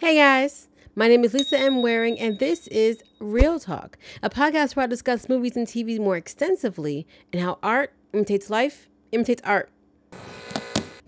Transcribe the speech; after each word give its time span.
Hey 0.00 0.14
guys, 0.14 0.68
my 0.94 1.08
name 1.08 1.24
is 1.24 1.34
Lisa 1.34 1.58
M. 1.58 1.82
Waring, 1.82 2.20
and 2.20 2.38
this 2.38 2.68
is 2.68 3.02
Reel 3.18 3.58
Talk, 3.58 3.98
a 4.22 4.30
podcast 4.30 4.76
where 4.76 4.84
I 4.84 4.86
discuss 4.86 5.28
movies 5.28 5.56
and 5.56 5.66
TV 5.66 5.98
more 5.98 6.16
extensively 6.16 7.04
and 7.32 7.42
how 7.42 7.58
art 7.64 7.92
imitates 8.12 8.48
life, 8.48 8.88
imitates 9.10 9.42
art. 9.44 9.72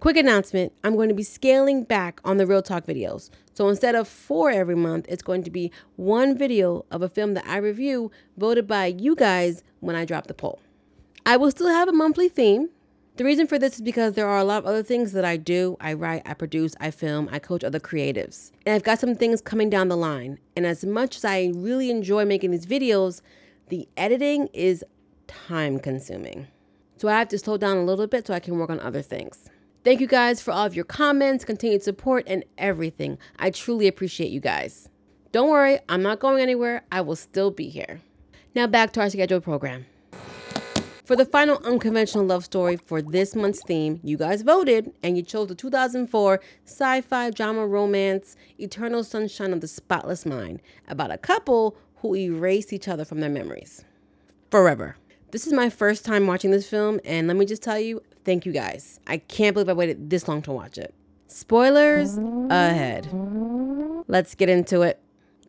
Quick 0.00 0.16
announcement 0.16 0.72
I'm 0.82 0.96
going 0.96 1.08
to 1.08 1.14
be 1.14 1.22
scaling 1.22 1.84
back 1.84 2.20
on 2.24 2.38
the 2.38 2.48
Reel 2.48 2.62
Talk 2.62 2.84
videos. 2.84 3.30
So 3.54 3.68
instead 3.68 3.94
of 3.94 4.08
four 4.08 4.50
every 4.50 4.74
month, 4.74 5.06
it's 5.08 5.22
going 5.22 5.44
to 5.44 5.52
be 5.52 5.70
one 5.94 6.36
video 6.36 6.84
of 6.90 7.00
a 7.00 7.08
film 7.08 7.34
that 7.34 7.46
I 7.46 7.58
review 7.58 8.10
voted 8.36 8.66
by 8.66 8.86
you 8.86 9.14
guys 9.14 9.62
when 9.78 9.94
I 9.94 10.04
drop 10.04 10.26
the 10.26 10.34
poll. 10.34 10.58
I 11.24 11.36
will 11.36 11.52
still 11.52 11.68
have 11.68 11.88
a 11.88 11.92
monthly 11.92 12.28
theme. 12.28 12.70
The 13.20 13.26
reason 13.26 13.46
for 13.46 13.58
this 13.58 13.74
is 13.74 13.82
because 13.82 14.14
there 14.14 14.26
are 14.26 14.38
a 14.38 14.44
lot 14.44 14.60
of 14.60 14.64
other 14.64 14.82
things 14.82 15.12
that 15.12 15.26
I 15.26 15.36
do. 15.36 15.76
I 15.78 15.92
write, 15.92 16.22
I 16.24 16.32
produce, 16.32 16.74
I 16.80 16.90
film, 16.90 17.28
I 17.30 17.38
coach 17.38 17.62
other 17.62 17.78
creatives. 17.78 18.50
And 18.64 18.74
I've 18.74 18.82
got 18.82 18.98
some 18.98 19.14
things 19.14 19.42
coming 19.42 19.68
down 19.68 19.88
the 19.88 19.96
line. 19.98 20.38
And 20.56 20.64
as 20.64 20.86
much 20.86 21.18
as 21.18 21.26
I 21.26 21.52
really 21.54 21.90
enjoy 21.90 22.24
making 22.24 22.50
these 22.50 22.64
videos, 22.64 23.20
the 23.68 23.86
editing 23.98 24.46
is 24.54 24.82
time 25.26 25.78
consuming. 25.78 26.46
So 26.96 27.08
I 27.08 27.18
have 27.18 27.28
to 27.28 27.38
slow 27.38 27.58
down 27.58 27.76
a 27.76 27.84
little 27.84 28.06
bit 28.06 28.26
so 28.26 28.32
I 28.32 28.40
can 28.40 28.56
work 28.56 28.70
on 28.70 28.80
other 28.80 29.02
things. 29.02 29.50
Thank 29.84 30.00
you 30.00 30.06
guys 30.06 30.40
for 30.40 30.52
all 30.52 30.64
of 30.64 30.74
your 30.74 30.86
comments, 30.86 31.44
continued 31.44 31.82
support, 31.82 32.24
and 32.26 32.42
everything. 32.56 33.18
I 33.38 33.50
truly 33.50 33.86
appreciate 33.86 34.30
you 34.30 34.40
guys. 34.40 34.88
Don't 35.30 35.50
worry, 35.50 35.78
I'm 35.90 36.02
not 36.02 36.20
going 36.20 36.40
anywhere. 36.40 36.84
I 36.90 37.02
will 37.02 37.16
still 37.16 37.50
be 37.50 37.68
here. 37.68 38.00
Now 38.54 38.66
back 38.66 38.94
to 38.94 39.02
our 39.02 39.10
scheduled 39.10 39.44
program. 39.44 39.84
For 41.10 41.16
the 41.16 41.24
final 41.24 41.60
unconventional 41.64 42.24
love 42.24 42.44
story 42.44 42.76
for 42.76 43.02
this 43.02 43.34
month's 43.34 43.64
theme, 43.64 43.98
you 44.04 44.16
guys 44.16 44.42
voted 44.42 44.92
and 45.02 45.16
you 45.16 45.24
chose 45.24 45.48
the 45.48 45.56
2004 45.56 46.40
sci 46.64 47.00
fi 47.00 47.30
drama 47.30 47.66
romance 47.66 48.36
Eternal 48.60 49.02
Sunshine 49.02 49.52
of 49.52 49.60
the 49.60 49.66
Spotless 49.66 50.24
Mind 50.24 50.62
about 50.86 51.10
a 51.10 51.18
couple 51.18 51.76
who 51.96 52.14
erase 52.14 52.72
each 52.72 52.86
other 52.86 53.04
from 53.04 53.18
their 53.18 53.28
memories 53.28 53.84
forever. 54.52 54.94
This 55.32 55.48
is 55.48 55.52
my 55.52 55.68
first 55.68 56.04
time 56.04 56.28
watching 56.28 56.52
this 56.52 56.70
film, 56.70 57.00
and 57.04 57.26
let 57.26 57.36
me 57.36 57.44
just 57.44 57.64
tell 57.64 57.80
you, 57.80 58.04
thank 58.24 58.46
you 58.46 58.52
guys. 58.52 59.00
I 59.08 59.16
can't 59.16 59.54
believe 59.54 59.68
I 59.68 59.72
waited 59.72 60.10
this 60.10 60.28
long 60.28 60.42
to 60.42 60.52
watch 60.52 60.78
it. 60.78 60.94
Spoilers 61.26 62.18
ahead. 62.50 63.08
Let's 64.06 64.36
get 64.36 64.48
into 64.48 64.82
it. 64.82 65.00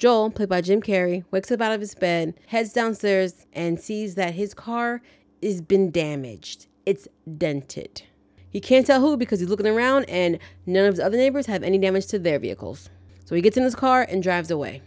Joel, 0.01 0.31
played 0.31 0.49
by 0.49 0.61
Jim 0.61 0.81
Carrey, 0.81 1.23
wakes 1.29 1.51
up 1.51 1.61
out 1.61 1.73
of 1.73 1.79
his 1.79 1.93
bed, 1.93 2.33
heads 2.47 2.73
downstairs, 2.73 3.45
and 3.53 3.79
sees 3.79 4.15
that 4.15 4.33
his 4.33 4.55
car 4.55 5.03
is 5.41 5.61
been 5.61 5.91
damaged. 5.91 6.67
It's 6.85 7.07
dented. 7.37 8.03
He 8.49 8.59
can't 8.59 8.85
tell 8.85 8.99
who 8.99 9.17
because 9.17 9.39
he's 9.39 9.49
looking 9.49 9.67
around 9.67 10.05
and 10.05 10.37
none 10.65 10.85
of 10.85 10.93
his 10.93 10.99
other 10.99 11.17
neighbors 11.17 11.45
have 11.45 11.63
any 11.63 11.77
damage 11.77 12.07
to 12.07 12.19
their 12.19 12.37
vehicles. 12.37 12.89
So 13.25 13.35
he 13.35 13.41
gets 13.41 13.57
in 13.57 13.63
his 13.63 13.75
car 13.75 14.05
and 14.07 14.21
drives 14.21 14.51
away. 14.51 14.81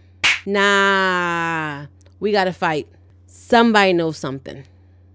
Nah, 0.44 1.86
we 2.20 2.30
gotta 2.30 2.52
fight. 2.52 2.88
Somebody 3.26 3.94
knows 3.94 4.18
something. 4.18 4.64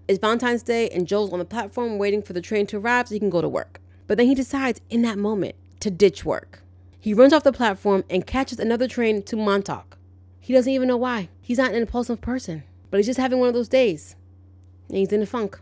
It's 0.08 0.18
Valentine's 0.18 0.64
Day 0.64 0.88
and 0.88 1.06
Joel's 1.06 1.32
on 1.32 1.38
the 1.38 1.44
platform 1.44 1.98
waiting 1.98 2.22
for 2.22 2.32
the 2.32 2.40
train 2.40 2.66
to 2.66 2.78
arrive 2.78 3.06
so 3.06 3.14
he 3.14 3.20
can 3.20 3.30
go 3.30 3.40
to 3.40 3.48
work. 3.48 3.80
But 4.08 4.18
then 4.18 4.26
he 4.26 4.34
decides 4.34 4.80
in 4.90 5.02
that 5.02 5.18
moment 5.18 5.54
to 5.78 5.90
ditch 5.90 6.24
work. 6.24 6.64
He 6.98 7.14
runs 7.14 7.32
off 7.32 7.44
the 7.44 7.52
platform 7.52 8.02
and 8.10 8.26
catches 8.26 8.58
another 8.58 8.88
train 8.88 9.22
to 9.22 9.36
Montauk. 9.36 9.96
He 10.40 10.52
doesn't 10.52 10.72
even 10.72 10.88
know 10.88 10.96
why. 10.96 11.28
He's 11.40 11.58
not 11.58 11.70
an 11.70 11.76
impulsive 11.76 12.20
person, 12.20 12.64
but 12.90 12.96
he's 12.96 13.06
just 13.06 13.20
having 13.20 13.38
one 13.38 13.46
of 13.48 13.54
those 13.54 13.68
days 13.68 14.16
and 14.90 14.98
he's 14.98 15.12
in 15.12 15.22
a 15.22 15.26
funk. 15.26 15.58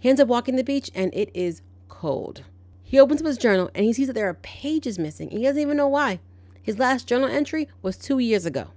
He 0.00 0.08
ends 0.08 0.20
up 0.20 0.28
walking 0.28 0.56
the 0.56 0.64
beach 0.64 0.90
and 0.94 1.12
it 1.14 1.30
is 1.34 1.62
cold. 1.88 2.42
He 2.82 2.98
opens 2.98 3.20
up 3.20 3.26
his 3.26 3.38
journal 3.38 3.70
and 3.74 3.84
he 3.84 3.92
sees 3.92 4.08
that 4.08 4.14
there 4.14 4.28
are 4.28 4.34
pages 4.34 4.98
missing 4.98 5.28
and 5.28 5.38
he 5.38 5.44
doesn't 5.44 5.62
even 5.62 5.76
know 5.76 5.88
why. 5.88 6.20
His 6.62 6.78
last 6.78 7.06
journal 7.06 7.28
entry 7.28 7.68
was 7.82 7.96
two 7.96 8.18
years 8.18 8.46
ago. 8.46 8.68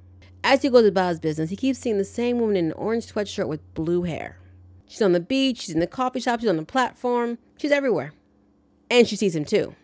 As 0.43 0.61
he 0.61 0.69
goes 0.69 0.85
about 0.85 1.09
his 1.09 1.19
business, 1.19 1.49
he 1.49 1.55
keeps 1.55 1.79
seeing 1.79 1.97
the 1.97 2.05
same 2.05 2.39
woman 2.39 2.57
in 2.57 2.65
an 2.65 2.71
orange 2.73 3.11
sweatshirt 3.11 3.47
with 3.47 3.73
blue 3.73 4.03
hair. 4.03 4.37
She's 4.87 5.01
on 5.01 5.13
the 5.13 5.19
beach, 5.19 5.61
she's 5.61 5.73
in 5.73 5.79
the 5.79 5.87
coffee 5.87 6.19
shop, 6.19 6.41
she's 6.41 6.49
on 6.49 6.57
the 6.57 6.65
platform, 6.65 7.37
she's 7.57 7.71
everywhere. 7.71 8.13
And 8.91 9.07
she 9.07 9.15
sees 9.15 9.35
him 9.35 9.45
too. 9.45 9.75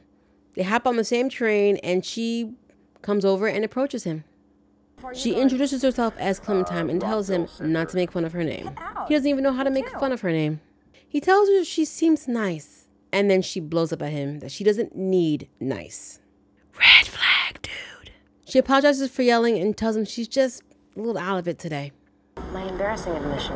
They 0.55 0.63
hop 0.63 0.85
on 0.85 0.97
the 0.97 1.03
same 1.03 1.29
train 1.29 1.77
and 1.77 2.05
she 2.05 2.53
comes 3.01 3.23
over 3.23 3.47
and 3.47 3.63
approaches 3.63 4.03
him. 4.03 4.25
She 5.13 5.35
introduces 5.35 5.81
herself 5.81 6.13
as 6.17 6.39
Clementine 6.39 6.89
and 6.89 6.99
tells 6.99 7.29
him 7.29 7.47
not 7.61 7.89
to 7.89 7.95
make 7.95 8.11
fun 8.11 8.25
of 8.25 8.33
her 8.33 8.43
name. 8.43 8.69
He 9.09 9.15
doesn't 9.15 9.27
even 9.27 9.43
know 9.43 9.53
how 9.53 9.63
to 9.63 9.71
make 9.71 9.89
fun 9.89 10.11
of 10.11 10.21
her 10.21 10.31
name. 10.31 10.61
He 11.07 11.19
tells 11.19 11.49
her 11.49 11.63
she 11.63 11.83
seems 11.83 12.27
nice, 12.27 12.85
and 13.11 13.27
then 13.27 13.41
she 13.41 13.59
blows 13.59 13.91
up 13.91 14.03
at 14.03 14.11
him 14.11 14.37
that 14.37 14.51
she 14.51 14.63
doesn't 14.63 14.95
need 14.95 15.49
nice. 15.59 16.19
Red 16.77 17.07
flag, 17.07 17.59
dude. 17.63 18.11
She 18.45 18.59
apologizes 18.59 19.09
for 19.09 19.23
yelling 19.23 19.57
and 19.57 19.75
tells 19.75 19.95
him 19.95 20.05
she's 20.05 20.27
just 20.27 20.61
a 20.95 20.99
little 20.99 21.17
out 21.17 21.39
of 21.39 21.47
it 21.47 21.57
today. 21.57 21.91
My 22.53 22.61
embarrassing 22.61 23.13
admission 23.13 23.55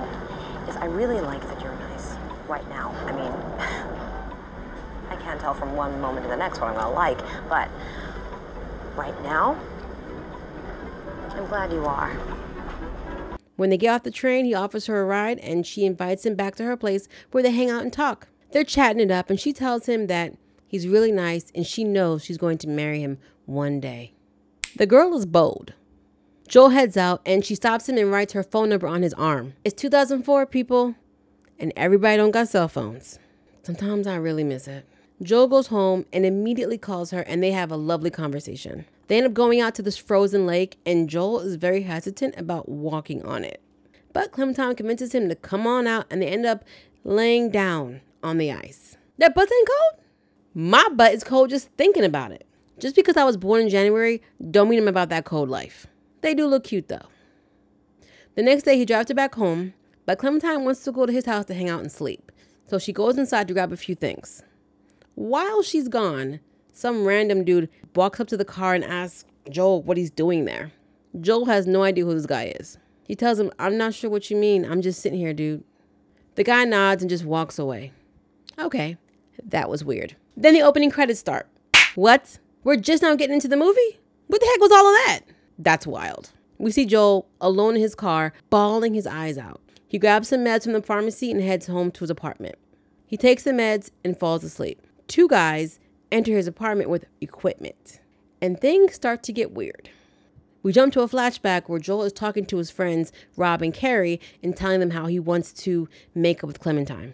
is 0.68 0.76
I 0.78 0.86
really 0.86 1.22
like 1.22 1.42
that 1.42 1.62
you're 1.62 1.76
nice 1.76 2.16
right 2.48 2.68
now. 2.70 2.90
I 3.06 3.12
mean, 3.12 3.32
I 5.12 5.22
can't 5.22 5.40
tell 5.40 5.54
from 5.54 5.76
one 5.76 6.02
moment 6.02 6.26
to 6.26 6.30
the 6.32 6.36
next 6.36 6.62
what 6.62 6.72
I'm 6.72 6.76
gonna 6.78 6.96
like, 6.96 7.20
but 7.48 7.70
right 8.96 9.22
now, 9.22 9.56
I'm 11.30 11.46
glad 11.46 11.72
you 11.72 11.86
are. 11.86 12.43
When 13.64 13.70
they 13.70 13.78
get 13.78 13.96
off 13.96 14.04
the 14.04 14.12
train, 14.12 14.44
he 14.44 14.54
offers 14.54 14.88
her 14.88 15.00
a 15.00 15.06
ride 15.06 15.40
and 15.40 15.66
she 15.66 15.86
invites 15.86 16.26
him 16.26 16.36
back 16.36 16.56
to 16.56 16.66
her 16.66 16.76
place 16.76 17.08
where 17.32 17.42
they 17.42 17.52
hang 17.52 17.70
out 17.70 17.82
and 17.82 17.94
talk. 17.94 18.28
They're 18.52 18.66
chatting 18.66 19.00
it 19.00 19.10
up 19.10 19.30
and 19.30 19.40
she 19.40 19.54
tells 19.54 19.86
him 19.86 20.08
that 20.08 20.34
he's 20.68 20.86
really 20.86 21.14
nice 21.14 21.50
and 21.56 21.66
she 21.66 21.86
knows 21.86 22.26
she's 22.26 22.38
going 22.38 22.58
to 22.58 22.68
marry 22.68 23.00
him 23.00 23.20
one 23.46 23.80
day. 23.80 24.12
The 24.76 24.86
girl 24.86 25.16
is 25.16 25.26
bold. 25.26 25.72
Joel 26.46 26.72
heads 26.72 26.98
out 26.98 27.22
and 27.26 27.46
she 27.46 27.56
stops 27.56 27.88
him 27.88 27.98
and 27.98 28.12
writes 28.12 28.34
her 28.34 28.44
phone 28.44 28.68
number 28.68 28.86
on 28.86 29.02
his 29.02 29.14
arm. 29.14 29.54
It's 29.64 29.82
2004, 29.82 30.46
people, 30.48 30.96
and 31.58 31.72
everybody 31.78 32.18
don't 32.18 32.32
got 32.32 32.50
cell 32.50 32.68
phones. 32.68 33.18
Sometimes 33.62 34.08
I 34.08 34.16
really 34.16 34.44
miss 34.44 34.68
it. 34.68 34.86
Joel 35.24 35.48
goes 35.48 35.68
home 35.68 36.06
and 36.12 36.26
immediately 36.26 36.78
calls 36.78 37.12
her 37.12 37.22
and 37.22 37.42
they 37.42 37.52
have 37.52 37.72
a 37.72 37.78
lovely 37.78 38.10
conversation. 38.10 38.86
They 39.08 39.18
end 39.18 39.28
up 39.28 39.34
going 39.34 39.60
out 39.60 39.76
to 39.76 39.82
this 39.82 39.98
frozen 39.98 40.46
lake, 40.46 40.78
and 40.86 41.10
Joel 41.10 41.42
is 41.42 41.56
very 41.56 41.82
hesitant 41.82 42.36
about 42.38 42.70
walking 42.70 43.24
on 43.26 43.44
it. 43.44 43.62
But 44.14 44.32
Clementine 44.32 44.76
convinces 44.76 45.14
him 45.14 45.28
to 45.30 45.36
come 45.36 45.68
on 45.68 45.88
out, 45.88 46.06
and 46.10 46.22
they 46.22 46.28
end 46.28 46.46
up 46.46 46.64
laying 47.04 47.50
down 47.50 48.02
on 48.24 48.38
the 48.38 48.52
ice. 48.52 48.98
That 49.18 49.36
butt 49.36 49.52
ain't 49.52 49.68
cold? 49.68 50.06
My 50.54 50.88
butt 50.96 51.14
is 51.14 51.24
cold 51.24 51.50
just 51.50 51.70
thinking 51.78 52.06
about 52.06 52.32
it. 52.32 52.48
Just 52.80 52.96
because 52.96 53.18
I 53.18 53.24
was 53.24 53.38
born 53.38 53.62
in 53.62 53.70
January, 53.70 54.22
don't 54.52 54.70
mean 54.70 54.80
I'm 54.80 54.88
about 54.88 55.10
that 55.10 55.26
cold 55.26 55.50
life. 55.50 55.86
They 56.22 56.34
do 56.34 56.48
look 56.48 56.64
cute 56.64 56.88
though. 56.88 57.08
The 58.36 58.42
next 58.42 58.64
day, 58.64 58.78
he 58.78 58.86
drives 58.86 59.10
her 59.10 59.16
back 59.16 59.36
home, 59.36 59.74
but 60.06 60.18
Clementine 60.18 60.64
wants 60.64 60.84
to 60.86 60.92
go 60.92 61.06
to 61.06 61.14
his 61.14 61.26
house 61.26 61.46
to 61.46 61.54
hang 61.54 61.70
out 61.70 61.82
and 61.82 61.92
sleep. 61.92 62.32
So 62.68 62.80
she 62.80 62.94
goes 62.94 63.18
inside 63.18 63.48
to 63.50 63.54
grab 63.54 63.72
a 63.72 63.78
few 63.78 63.96
things. 63.96 64.44
While 65.16 65.62
she's 65.62 65.88
gone, 65.88 66.40
some 66.72 67.06
random 67.06 67.44
dude 67.44 67.70
walks 67.96 68.20
up 68.20 68.28
to 68.30 68.38
the 68.38 68.46
car 68.46 68.74
and 68.74 68.84
asks 68.84 69.26
Joel 69.50 69.84
what 69.84 69.98
he's 69.98 70.10
doing 70.10 70.46
there. 70.46 70.72
Joel 71.22 71.46
has 71.46 71.68
no 71.68 71.84
idea 71.84 72.06
who 72.06 72.16
this 72.16 72.26
guy 72.26 72.54
is. 72.60 72.78
He 73.08 73.16
tells 73.16 73.40
him, 73.40 73.52
I'm 73.60 73.78
not 73.78 73.94
sure 73.94 74.10
what 74.10 74.32
you 74.32 74.38
mean. 74.38 74.66
I'm 74.66 74.82
just 74.82 75.02
sitting 75.02 75.20
here, 75.20 75.34
dude. 75.34 75.64
The 76.36 76.44
guy 76.44 76.64
nods 76.64 77.04
and 77.04 77.10
just 77.10 77.26
walks 77.26 77.60
away. 77.60 77.92
Okay, 78.58 78.98
that 79.46 79.70
was 79.70 79.86
weird. 79.86 80.16
Then 80.36 80.56
the 80.56 80.64
opening 80.64 80.90
credits 80.90 81.20
start. 81.20 81.48
What? 81.94 82.40
We're 82.64 82.78
just 82.78 83.04
now 83.04 83.16
getting 83.16 83.36
into 83.36 83.48
the 83.48 83.58
movie? 83.58 84.00
What 84.28 84.42
the 84.42 84.48
heck 84.48 84.62
was 84.62 84.72
all 84.72 84.88
of 84.88 84.96
that? 85.06 85.20
That's 85.60 85.86
wild. 85.86 86.32
We 86.58 86.72
see 86.72 86.86
Joel 86.86 87.28
alone 87.40 87.76
in 87.76 87.82
his 87.82 87.94
car, 87.94 88.34
bawling 88.50 88.96
his 88.96 89.06
eyes 89.06 89.38
out. 89.38 89.62
He 89.88 90.00
grabs 90.00 90.30
some 90.30 90.40
meds 90.40 90.64
from 90.64 90.74
the 90.74 90.82
pharmacy 90.82 91.30
and 91.30 91.42
heads 91.42 91.68
home 91.68 91.92
to 91.92 92.00
his 92.00 92.10
apartment. 92.10 92.56
He 93.06 93.18
takes 93.18 93.44
the 93.44 93.52
meds 93.52 93.92
and 94.04 94.18
falls 94.18 94.44
asleep. 94.44 94.82
Two 95.14 95.28
guys 95.28 95.80
enter 96.12 96.36
his 96.36 96.48
apartment 96.48 96.90
with 96.90 97.06
equipment. 97.22 98.00
And 98.42 98.60
things 98.60 98.96
start 98.96 99.22
to 99.22 99.32
get 99.32 99.52
weird. 99.52 99.92
We 100.64 100.74
jump 100.74 100.92
to 100.94 101.02
a 101.02 101.08
flashback 101.08 101.70
where 101.70 101.78
Joel 101.78 102.06
is 102.06 102.14
talking 102.14 102.48
to 102.48 102.58
his 102.58 102.72
friends, 102.72 103.12
Rob 103.38 103.62
and 103.62 103.72
Carrie, 103.72 104.20
and 104.42 104.58
telling 104.58 104.80
them 104.80 104.90
how 104.90 105.06
he 105.06 105.20
wants 105.20 105.54
to 105.66 105.88
make 106.16 106.44
up 106.44 106.48
with 106.48 106.60
Clementine. 106.60 107.14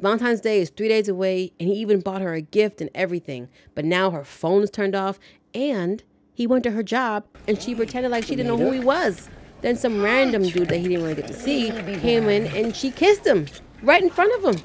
Valentine's 0.00 0.40
Day 0.40 0.60
is 0.60 0.70
three 0.70 0.86
days 0.86 1.08
away, 1.08 1.50
and 1.58 1.68
he 1.68 1.74
even 1.74 1.98
bought 1.98 2.22
her 2.22 2.32
a 2.32 2.40
gift 2.40 2.80
and 2.80 2.90
everything, 2.94 3.48
but 3.74 3.84
now 3.84 4.12
her 4.12 4.22
phone 4.22 4.62
is 4.62 4.70
turned 4.70 4.94
off, 4.94 5.18
and 5.52 6.04
he 6.32 6.46
went 6.46 6.62
to 6.62 6.70
her 6.70 6.84
job, 6.84 7.24
and 7.48 7.60
she 7.60 7.74
pretended 7.74 8.12
like 8.12 8.22
she 8.22 8.36
didn't 8.36 8.56
know 8.56 8.64
who 8.64 8.70
he 8.70 8.78
was. 8.78 9.28
Then 9.62 9.74
some 9.74 10.00
random 10.00 10.44
dude 10.44 10.68
that 10.68 10.78
he 10.78 10.86
didn't 10.86 11.02
really 11.02 11.16
get 11.16 11.26
to 11.26 11.34
see 11.34 11.72
came 11.98 12.28
in, 12.28 12.46
and 12.56 12.76
she 12.76 12.92
kissed 12.92 13.26
him 13.26 13.46
right 13.82 14.00
in 14.00 14.10
front 14.10 14.32
of 14.36 14.54
him. 14.54 14.64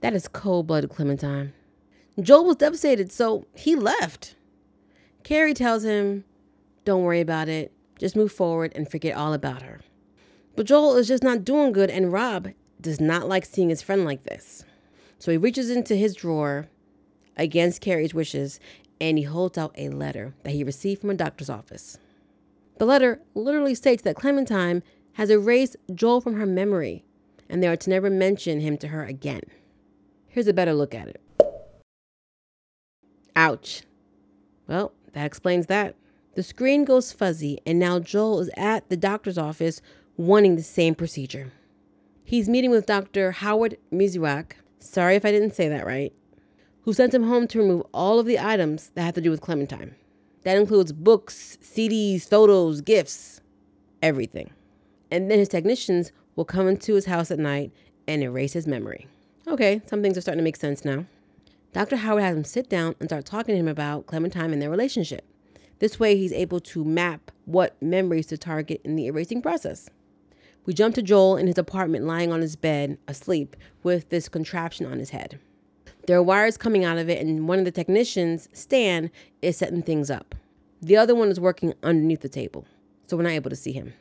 That 0.00 0.14
is 0.14 0.28
cold 0.28 0.66
blooded 0.66 0.90
Clementine. 0.90 1.52
Joel 2.20 2.46
was 2.46 2.56
devastated, 2.56 3.12
so 3.12 3.46
he 3.54 3.74
left. 3.74 4.34
Carrie 5.22 5.54
tells 5.54 5.84
him, 5.84 6.24
Don't 6.84 7.02
worry 7.02 7.20
about 7.20 7.48
it. 7.48 7.72
Just 7.98 8.16
move 8.16 8.32
forward 8.32 8.72
and 8.74 8.90
forget 8.90 9.16
all 9.16 9.32
about 9.32 9.62
her. 9.62 9.80
But 10.54 10.66
Joel 10.66 10.96
is 10.96 11.08
just 11.08 11.22
not 11.22 11.44
doing 11.44 11.72
good, 11.72 11.90
and 11.90 12.12
Rob 12.12 12.48
does 12.80 13.00
not 13.00 13.28
like 13.28 13.44
seeing 13.44 13.68
his 13.68 13.82
friend 13.82 14.04
like 14.04 14.24
this. 14.24 14.64
So 15.18 15.30
he 15.30 15.36
reaches 15.36 15.70
into 15.70 15.94
his 15.94 16.14
drawer 16.14 16.68
against 17.36 17.80
Carrie's 17.80 18.14
wishes 18.14 18.60
and 19.00 19.18
he 19.18 19.24
holds 19.24 19.58
out 19.58 19.74
a 19.76 19.88
letter 19.90 20.34
that 20.42 20.52
he 20.52 20.64
received 20.64 21.00
from 21.00 21.10
a 21.10 21.14
doctor's 21.14 21.50
office. 21.50 21.98
The 22.78 22.86
letter 22.86 23.20
literally 23.34 23.74
states 23.74 24.02
that 24.02 24.16
Clementine 24.16 24.82
has 25.14 25.30
erased 25.30 25.76
Joel 25.94 26.20
from 26.20 26.34
her 26.34 26.46
memory 26.46 27.04
and 27.48 27.62
they 27.62 27.68
are 27.68 27.76
to 27.76 27.90
never 27.90 28.10
mention 28.10 28.60
him 28.60 28.76
to 28.78 28.88
her 28.88 29.04
again. 29.04 29.42
Here's 30.36 30.48
a 30.48 30.52
better 30.52 30.74
look 30.74 30.94
at 30.94 31.08
it. 31.08 31.18
Ouch. 33.34 33.84
Well, 34.68 34.92
that 35.14 35.24
explains 35.24 35.64
that. 35.68 35.94
The 36.34 36.42
screen 36.42 36.84
goes 36.84 37.10
fuzzy, 37.10 37.58
and 37.64 37.78
now 37.78 38.00
Joel 38.00 38.40
is 38.40 38.50
at 38.54 38.86
the 38.90 38.98
doctor's 38.98 39.38
office 39.38 39.80
wanting 40.18 40.56
the 40.56 40.62
same 40.62 40.94
procedure. 40.94 41.52
He's 42.22 42.50
meeting 42.50 42.70
with 42.70 42.84
Dr. 42.84 43.30
Howard 43.30 43.78
Mizrak, 43.90 44.52
sorry 44.78 45.16
if 45.16 45.24
I 45.24 45.32
didn't 45.32 45.54
say 45.54 45.70
that 45.70 45.86
right, 45.86 46.12
who 46.82 46.92
sent 46.92 47.14
him 47.14 47.22
home 47.22 47.48
to 47.48 47.58
remove 47.58 47.86
all 47.94 48.18
of 48.18 48.26
the 48.26 48.38
items 48.38 48.90
that 48.90 49.04
have 49.04 49.14
to 49.14 49.22
do 49.22 49.30
with 49.30 49.40
Clementine. 49.40 49.94
That 50.42 50.58
includes 50.58 50.92
books, 50.92 51.56
CDs, 51.62 52.28
photos, 52.28 52.82
gifts, 52.82 53.40
everything. 54.02 54.50
And 55.10 55.30
then 55.30 55.38
his 55.38 55.48
technicians 55.48 56.12
will 56.34 56.44
come 56.44 56.68
into 56.68 56.92
his 56.92 57.06
house 57.06 57.30
at 57.30 57.38
night 57.38 57.72
and 58.06 58.22
erase 58.22 58.52
his 58.52 58.66
memory. 58.66 59.06
Okay, 59.48 59.80
some 59.86 60.02
things 60.02 60.18
are 60.18 60.20
starting 60.20 60.40
to 60.40 60.44
make 60.44 60.56
sense 60.56 60.84
now. 60.84 61.04
Dr. 61.72 61.96
Howard 61.96 62.24
has 62.24 62.36
him 62.36 62.42
sit 62.42 62.68
down 62.68 62.96
and 62.98 63.08
start 63.08 63.24
talking 63.24 63.54
to 63.54 63.58
him 63.58 63.68
about 63.68 64.06
Clementine 64.06 64.52
and 64.52 64.60
their 64.60 64.70
relationship. 64.70 65.24
This 65.78 66.00
way, 66.00 66.16
he's 66.16 66.32
able 66.32 66.58
to 66.60 66.84
map 66.84 67.30
what 67.44 67.80
memories 67.80 68.26
to 68.28 68.38
target 68.38 68.80
in 68.82 68.96
the 68.96 69.06
erasing 69.06 69.40
process. 69.40 69.88
We 70.64 70.74
jump 70.74 70.96
to 70.96 71.02
Joel 71.02 71.36
in 71.36 71.46
his 71.46 71.58
apartment 71.58 72.06
lying 72.06 72.32
on 72.32 72.40
his 72.40 72.56
bed, 72.56 72.98
asleep, 73.06 73.54
with 73.84 74.08
this 74.08 74.28
contraption 74.28 74.84
on 74.84 74.98
his 74.98 75.10
head. 75.10 75.38
There 76.08 76.18
are 76.18 76.22
wires 76.22 76.56
coming 76.56 76.84
out 76.84 76.98
of 76.98 77.08
it, 77.08 77.24
and 77.24 77.46
one 77.46 77.60
of 77.60 77.64
the 77.64 77.70
technicians, 77.70 78.48
Stan, 78.52 79.12
is 79.42 79.56
setting 79.56 79.82
things 79.82 80.10
up. 80.10 80.34
The 80.82 80.96
other 80.96 81.14
one 81.14 81.28
is 81.28 81.38
working 81.38 81.72
underneath 81.84 82.22
the 82.22 82.28
table, 82.28 82.66
so 83.06 83.16
we're 83.16 83.22
not 83.22 83.32
able 83.32 83.50
to 83.50 83.56
see 83.56 83.72
him. 83.72 83.92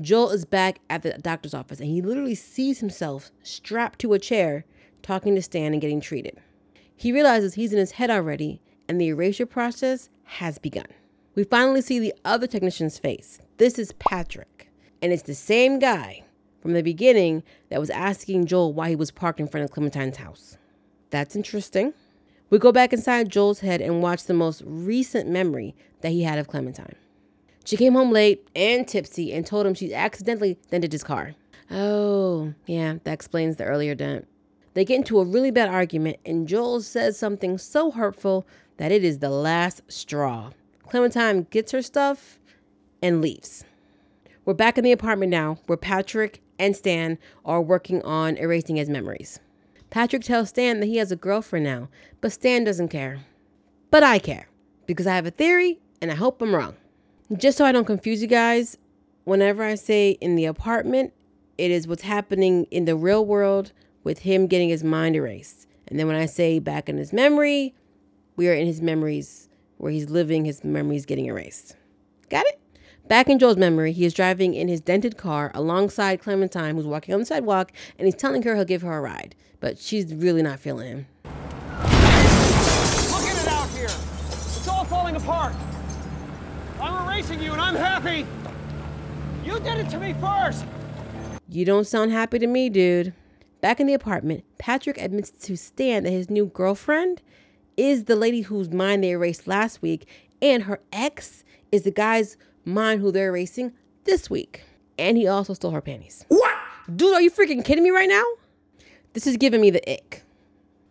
Joel 0.00 0.30
is 0.30 0.44
back 0.44 0.80
at 0.90 1.02
the 1.02 1.12
doctor's 1.18 1.54
office 1.54 1.80
and 1.80 1.88
he 1.88 2.02
literally 2.02 2.34
sees 2.34 2.80
himself 2.80 3.30
strapped 3.42 3.98
to 4.00 4.12
a 4.12 4.18
chair 4.18 4.66
talking 5.06 5.36
to 5.36 5.42
Stan 5.42 5.72
and 5.72 5.80
getting 5.80 6.00
treated. 6.00 6.36
He 6.96 7.12
realizes 7.12 7.54
he's 7.54 7.72
in 7.72 7.78
his 7.78 7.92
head 7.92 8.10
already 8.10 8.60
and 8.88 9.00
the 9.00 9.08
erasure 9.08 9.46
process 9.46 10.08
has 10.24 10.58
begun. 10.58 10.86
We 11.36 11.44
finally 11.44 11.80
see 11.80 11.98
the 11.98 12.14
other 12.24 12.46
technician's 12.46 12.98
face. 12.98 13.38
This 13.58 13.78
is 13.78 13.92
Patrick, 13.92 14.68
and 15.00 15.12
it's 15.12 15.22
the 15.22 15.34
same 15.34 15.78
guy 15.78 16.24
from 16.60 16.72
the 16.72 16.82
beginning 16.82 17.42
that 17.68 17.78
was 17.78 17.90
asking 17.90 18.46
Joel 18.46 18.72
why 18.72 18.88
he 18.88 18.96
was 18.96 19.10
parked 19.10 19.38
in 19.38 19.46
front 19.46 19.64
of 19.64 19.70
Clementine's 19.70 20.16
house. 20.16 20.56
That's 21.10 21.36
interesting. 21.36 21.94
We 22.50 22.58
go 22.58 22.72
back 22.72 22.92
inside 22.92 23.28
Joel's 23.28 23.60
head 23.60 23.80
and 23.80 24.02
watch 24.02 24.24
the 24.24 24.34
most 24.34 24.62
recent 24.64 25.28
memory 25.28 25.76
that 26.00 26.10
he 26.10 26.22
had 26.22 26.38
of 26.38 26.48
Clementine. 26.48 26.96
She 27.64 27.76
came 27.76 27.94
home 27.94 28.10
late 28.10 28.48
and 28.56 28.86
tipsy 28.86 29.32
and 29.32 29.46
told 29.46 29.66
him 29.66 29.74
she 29.74 29.94
accidentally 29.94 30.58
dented 30.70 30.92
his 30.92 31.04
car. 31.04 31.34
Oh, 31.70 32.54
yeah, 32.66 32.94
that 33.04 33.12
explains 33.12 33.56
the 33.56 33.64
earlier 33.64 33.94
dent. 33.94 34.26
They 34.76 34.84
get 34.84 34.96
into 34.96 35.20
a 35.20 35.24
really 35.24 35.50
bad 35.50 35.70
argument, 35.70 36.18
and 36.26 36.46
Joel 36.46 36.82
says 36.82 37.18
something 37.18 37.56
so 37.56 37.92
hurtful 37.92 38.46
that 38.76 38.92
it 38.92 39.02
is 39.02 39.20
the 39.20 39.30
last 39.30 39.80
straw. 39.88 40.50
Clementine 40.86 41.46
gets 41.48 41.72
her 41.72 41.80
stuff 41.80 42.38
and 43.00 43.22
leaves. 43.22 43.64
We're 44.44 44.52
back 44.52 44.76
in 44.76 44.84
the 44.84 44.92
apartment 44.92 45.30
now, 45.30 45.60
where 45.64 45.78
Patrick 45.78 46.42
and 46.58 46.76
Stan 46.76 47.16
are 47.42 47.62
working 47.62 48.02
on 48.02 48.36
erasing 48.36 48.76
his 48.76 48.90
memories. 48.90 49.40
Patrick 49.88 50.24
tells 50.24 50.50
Stan 50.50 50.80
that 50.80 50.86
he 50.86 50.98
has 50.98 51.10
a 51.10 51.16
girlfriend 51.16 51.64
now, 51.64 51.88
but 52.20 52.32
Stan 52.32 52.62
doesn't 52.62 52.88
care. 52.88 53.20
But 53.90 54.02
I 54.02 54.18
care, 54.18 54.46
because 54.84 55.06
I 55.06 55.14
have 55.14 55.24
a 55.24 55.30
theory, 55.30 55.80
and 56.02 56.10
I 56.10 56.16
hope 56.16 56.42
I'm 56.42 56.54
wrong. 56.54 56.76
Just 57.34 57.56
so 57.56 57.64
I 57.64 57.72
don't 57.72 57.86
confuse 57.86 58.20
you 58.20 58.28
guys, 58.28 58.76
whenever 59.24 59.64
I 59.64 59.76
say 59.76 60.18
in 60.20 60.36
the 60.36 60.44
apartment, 60.44 61.14
it 61.56 61.70
is 61.70 61.88
what's 61.88 62.02
happening 62.02 62.66
in 62.70 62.84
the 62.84 62.94
real 62.94 63.24
world 63.24 63.72
with 64.06 64.20
him 64.20 64.46
getting 64.46 64.68
his 64.68 64.84
mind 64.84 65.16
erased. 65.16 65.66
And 65.88 65.98
then 65.98 66.06
when 66.06 66.14
I 66.14 66.26
say 66.26 66.60
back 66.60 66.88
in 66.88 66.96
his 66.96 67.12
memory, 67.12 67.74
we 68.36 68.48
are 68.48 68.54
in 68.54 68.64
his 68.64 68.80
memories 68.80 69.48
where 69.78 69.90
he's 69.90 70.08
living, 70.08 70.44
his 70.44 70.62
memories 70.62 71.04
getting 71.04 71.26
erased. 71.26 71.74
Got 72.30 72.46
it? 72.46 72.60
Back 73.08 73.28
in 73.28 73.40
Joel's 73.40 73.56
memory, 73.56 73.90
he 73.90 74.04
is 74.04 74.14
driving 74.14 74.54
in 74.54 74.68
his 74.68 74.80
dented 74.80 75.16
car 75.16 75.50
alongside 75.54 76.22
Clementine, 76.22 76.76
who's 76.76 76.86
walking 76.86 77.14
on 77.14 77.20
the 77.20 77.26
sidewalk, 77.26 77.72
and 77.98 78.06
he's 78.06 78.14
telling 78.14 78.44
her 78.44 78.54
he'll 78.54 78.64
give 78.64 78.82
her 78.82 78.96
a 78.96 79.00
ride. 79.00 79.34
But 79.58 79.76
she's 79.76 80.14
really 80.14 80.40
not 80.40 80.60
feeling 80.60 80.86
him. 80.86 81.06
Look 81.24 81.32
at 83.24 83.42
it 83.42 83.48
out 83.48 83.68
here. 83.70 83.86
It's 83.86 84.68
all 84.68 84.84
falling 84.84 85.16
apart. 85.16 85.52
I'm 86.80 87.08
erasing 87.08 87.42
you 87.42 87.50
and 87.50 87.60
I'm 87.60 87.74
happy. 87.74 88.24
You 89.44 89.58
did 89.58 89.78
it 89.78 89.90
to 89.90 89.98
me 89.98 90.14
first. 90.20 90.64
You 91.48 91.64
don't 91.64 91.88
sound 91.88 92.12
happy 92.12 92.38
to 92.38 92.46
me, 92.46 92.68
dude. 92.68 93.12
Back 93.66 93.80
in 93.80 93.88
the 93.88 93.94
apartment, 93.94 94.44
Patrick 94.58 94.96
admits 94.96 95.32
to 95.44 95.56
Stan 95.56 96.04
that 96.04 96.12
his 96.12 96.30
new 96.30 96.46
girlfriend 96.46 97.20
is 97.76 98.04
the 98.04 98.14
lady 98.14 98.42
whose 98.42 98.70
mind 98.70 99.02
they 99.02 99.10
erased 99.10 99.48
last 99.48 99.82
week, 99.82 100.06
and 100.40 100.62
her 100.62 100.78
ex 100.92 101.42
is 101.72 101.82
the 101.82 101.90
guy's 101.90 102.36
mind 102.64 103.00
who 103.00 103.10
they're 103.10 103.26
erasing 103.26 103.72
this 104.04 104.30
week. 104.30 104.62
And 104.96 105.16
he 105.16 105.26
also 105.26 105.52
stole 105.52 105.72
her 105.72 105.80
panties. 105.80 106.24
What? 106.28 106.56
Dude, 106.94 107.12
are 107.12 107.20
you 107.20 107.28
freaking 107.28 107.64
kidding 107.64 107.82
me 107.82 107.90
right 107.90 108.08
now? 108.08 108.22
This 109.14 109.26
is 109.26 109.36
giving 109.36 109.60
me 109.60 109.70
the 109.70 109.82
ick. 109.92 110.22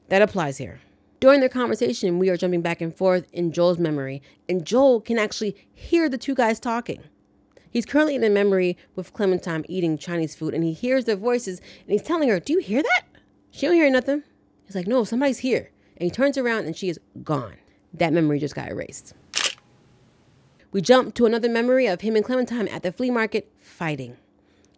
That 0.10 0.22
applies 0.22 0.58
here. 0.58 0.82
During 1.22 1.40
their 1.40 1.48
conversation, 1.48 2.20
we 2.20 2.28
are 2.28 2.36
jumping 2.36 2.62
back 2.62 2.82
and 2.82 2.94
forth 2.94 3.26
in 3.32 3.54
Joel's 3.54 3.80
memory, 3.80 4.22
and 4.50 4.66
Joel 4.66 5.00
can 5.00 5.18
actually 5.18 5.56
hear 5.74 6.10
the 6.10 6.18
two 6.18 6.36
guys 6.36 6.60
talking. 6.60 7.02
He's 7.76 7.86
currently 7.86 8.16
in 8.16 8.24
a 8.24 8.30
memory 8.30 8.78
with 8.96 9.12
Clementine 9.12 9.66
eating 9.68 9.98
Chinese 9.98 10.34
food, 10.34 10.54
and 10.54 10.64
he 10.64 10.72
hears 10.72 11.04
their 11.04 11.18
voices, 11.18 11.60
and 11.82 11.92
he's 11.92 12.02
telling 12.02 12.30
her, 12.30 12.40
Do 12.40 12.54
you 12.54 12.60
hear 12.60 12.82
that? 12.82 13.04
She 13.52 13.66
don't 13.66 13.76
hear 13.76 13.90
nothing. 13.90 14.24
He's 14.66 14.76
like, 14.76 14.88
No, 14.88 15.04
somebody's 15.04 15.40
here. 15.40 15.72
And 15.98 16.06
he 16.06 16.10
turns 16.10 16.38
around, 16.38 16.68
and 16.68 16.78
she 16.78 16.88
is 16.88 17.02
gone. 17.22 17.58
That 17.94 18.14
memory 18.14 18.40
just 18.40 18.56
got 18.56 18.70
erased. 18.70 19.14
We 20.72 20.80
jump 20.80 21.16
to 21.16 21.26
another 21.26 21.50
memory 21.50 21.86
of 21.86 22.00
him 22.00 22.16
and 22.16 22.24
Clementine 22.24 22.70
at 22.70 22.82
the 22.82 22.94
flea 22.94 23.12
market 23.12 23.52
fighting. 23.60 24.16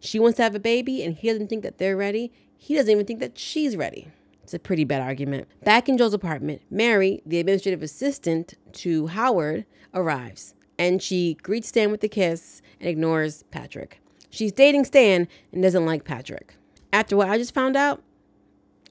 She 0.00 0.18
wants 0.18 0.38
to 0.38 0.42
have 0.42 0.56
a 0.56 0.60
baby, 0.60 1.04
and 1.04 1.14
he 1.14 1.28
doesn't 1.28 1.46
think 1.46 1.62
that 1.62 1.78
they're 1.78 1.96
ready. 1.96 2.32
He 2.56 2.74
doesn't 2.74 2.90
even 2.90 3.06
think 3.06 3.20
that 3.20 3.38
she's 3.38 3.76
ready. 3.76 4.08
It's 4.42 4.54
a 4.54 4.58
pretty 4.58 4.82
bad 4.82 5.02
argument. 5.02 5.46
Back 5.62 5.88
in 5.88 5.98
Joe's 5.98 6.14
apartment, 6.14 6.62
Mary, 6.68 7.22
the 7.24 7.38
administrative 7.38 7.84
assistant 7.84 8.54
to 8.72 9.06
Howard, 9.06 9.66
arrives 9.94 10.56
and 10.78 11.02
she 11.02 11.34
greets 11.42 11.68
Stan 11.68 11.90
with 11.90 12.02
a 12.04 12.08
kiss 12.08 12.62
and 12.80 12.88
ignores 12.88 13.42
Patrick. 13.50 14.00
She's 14.30 14.52
dating 14.52 14.84
Stan 14.84 15.28
and 15.52 15.62
doesn't 15.62 15.86
like 15.86 16.04
Patrick. 16.04 16.54
After 16.92 17.16
what 17.16 17.28
I 17.28 17.38
just 17.38 17.54
found 17.54 17.76
out, 17.76 18.02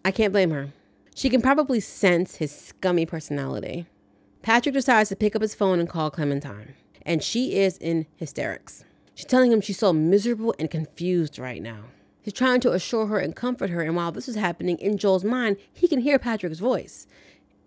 I 0.03 0.11
can't 0.11 0.33
blame 0.33 0.51
her. 0.51 0.69
She 1.15 1.29
can 1.29 1.41
probably 1.41 1.79
sense 1.79 2.35
his 2.35 2.51
scummy 2.51 3.05
personality. 3.05 3.87
Patrick 4.41 4.73
decides 4.73 5.09
to 5.09 5.15
pick 5.15 5.35
up 5.35 5.41
his 5.41 5.55
phone 5.55 5.79
and 5.79 5.89
call 5.89 6.11
Clementine, 6.11 6.75
and 7.03 7.23
she 7.23 7.55
is 7.55 7.77
in 7.77 8.05
hysterics. 8.15 8.83
She's 9.15 9.25
telling 9.25 9.51
him 9.51 9.61
she's 9.61 9.79
so 9.79 9.93
miserable 9.93 10.53
and 10.59 10.69
confused 10.69 11.39
right 11.39 11.61
now. 11.61 11.85
He's 12.21 12.33
trying 12.33 12.59
to 12.59 12.73
assure 12.73 13.07
her 13.07 13.19
and 13.19 13.35
comfort 13.35 13.69
her. 13.69 13.81
And 13.81 13.95
while 13.95 14.11
this 14.11 14.27
is 14.27 14.35
happening 14.35 14.77
in 14.79 14.97
Joel's 14.97 15.23
mind, 15.23 15.57
he 15.71 15.87
can 15.87 16.01
hear 16.01 16.19
Patrick's 16.19 16.59
voice. 16.59 17.07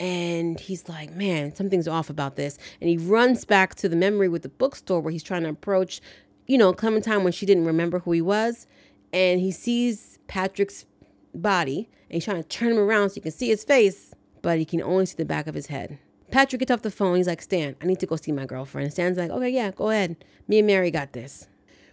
And 0.01 0.59
he's 0.59 0.89
like, 0.89 1.15
man, 1.15 1.55
something's 1.55 1.87
off 1.87 2.09
about 2.09 2.37
this. 2.37 2.59
And 2.81 2.89
he 2.89 2.97
runs 2.97 3.45
back 3.45 3.75
to 3.77 3.89
the 3.89 3.97
memory 3.97 4.29
with 4.29 4.43
the 4.43 4.49
bookstore 4.49 5.01
where 5.01 5.13
he's 5.13 5.23
trying 5.23 5.43
to 5.43 5.51
approach, 5.51 6.01
you 6.47 6.57
know, 6.57 6.73
Clementine 6.73 7.23
when 7.23 7.35
she 7.35 7.45
didn't 7.45 7.67
remember 7.67 7.99
who 7.99 8.13
he 8.13 8.23
was. 8.23 8.67
And 9.13 9.41
he 9.41 9.53
sees 9.53 10.19
Patrick's 10.27 10.87
body 11.35 11.91
and 12.09 12.15
he's 12.15 12.25
trying 12.25 12.43
to 12.43 12.49
turn 12.49 12.73
him 12.73 12.79
around 12.79 13.11
so 13.11 13.17
you 13.17 13.23
can 13.23 13.31
see 13.31 13.49
his 13.49 13.63
face, 13.63 14.15
but 14.41 14.59
he 14.59 14.65
can 14.65 14.83
only 14.83 15.05
see 15.05 15.17
the 15.17 15.27
back 15.27 15.47
of 15.47 15.55
his 15.55 15.67
head. 15.67 15.99
Patrick 16.31 16.61
gets 16.61 16.71
off 16.71 16.83
the 16.83 16.91
phone. 16.91 17.17
He's 17.17 17.27
like, 17.27 17.43
Stan, 17.43 17.77
I 17.83 17.87
need 17.87 18.01
to 18.01 18.07
go 18.07 18.17
see 18.17 18.33
my 18.33 18.47
girlfriend. 18.47 18.93
Stan's 18.93 19.19
like, 19.19 19.31
okay, 19.31 19.51
yeah, 19.51 19.71
go 19.71 19.91
ahead. 19.91 20.17
Me 20.49 20.59
and 20.59 20.67
Mary 20.67 20.91
got 20.91 21.13
this. 21.13 21.47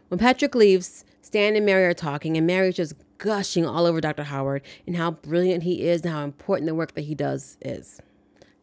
When 0.08 0.20
Patrick 0.20 0.56
leaves, 0.56 1.04
Stan 1.22 1.58
and 1.58 1.66
Mary 1.66 1.86
are 1.86 1.94
talking, 1.94 2.38
and 2.38 2.48
Mary's 2.48 2.76
just 2.76 2.94
gushing 3.18 3.66
all 3.66 3.86
over 3.86 4.02
Dr. 4.02 4.24
Howard 4.24 4.62
and 4.86 4.96
how 4.96 5.12
brilliant 5.12 5.64
he 5.64 5.88
is 5.88 6.02
and 6.02 6.12
how 6.14 6.24
important 6.24 6.68
the 6.68 6.76
work 6.76 6.94
that 6.96 7.02
he 7.02 7.16
does 7.16 7.58
is. 7.62 8.02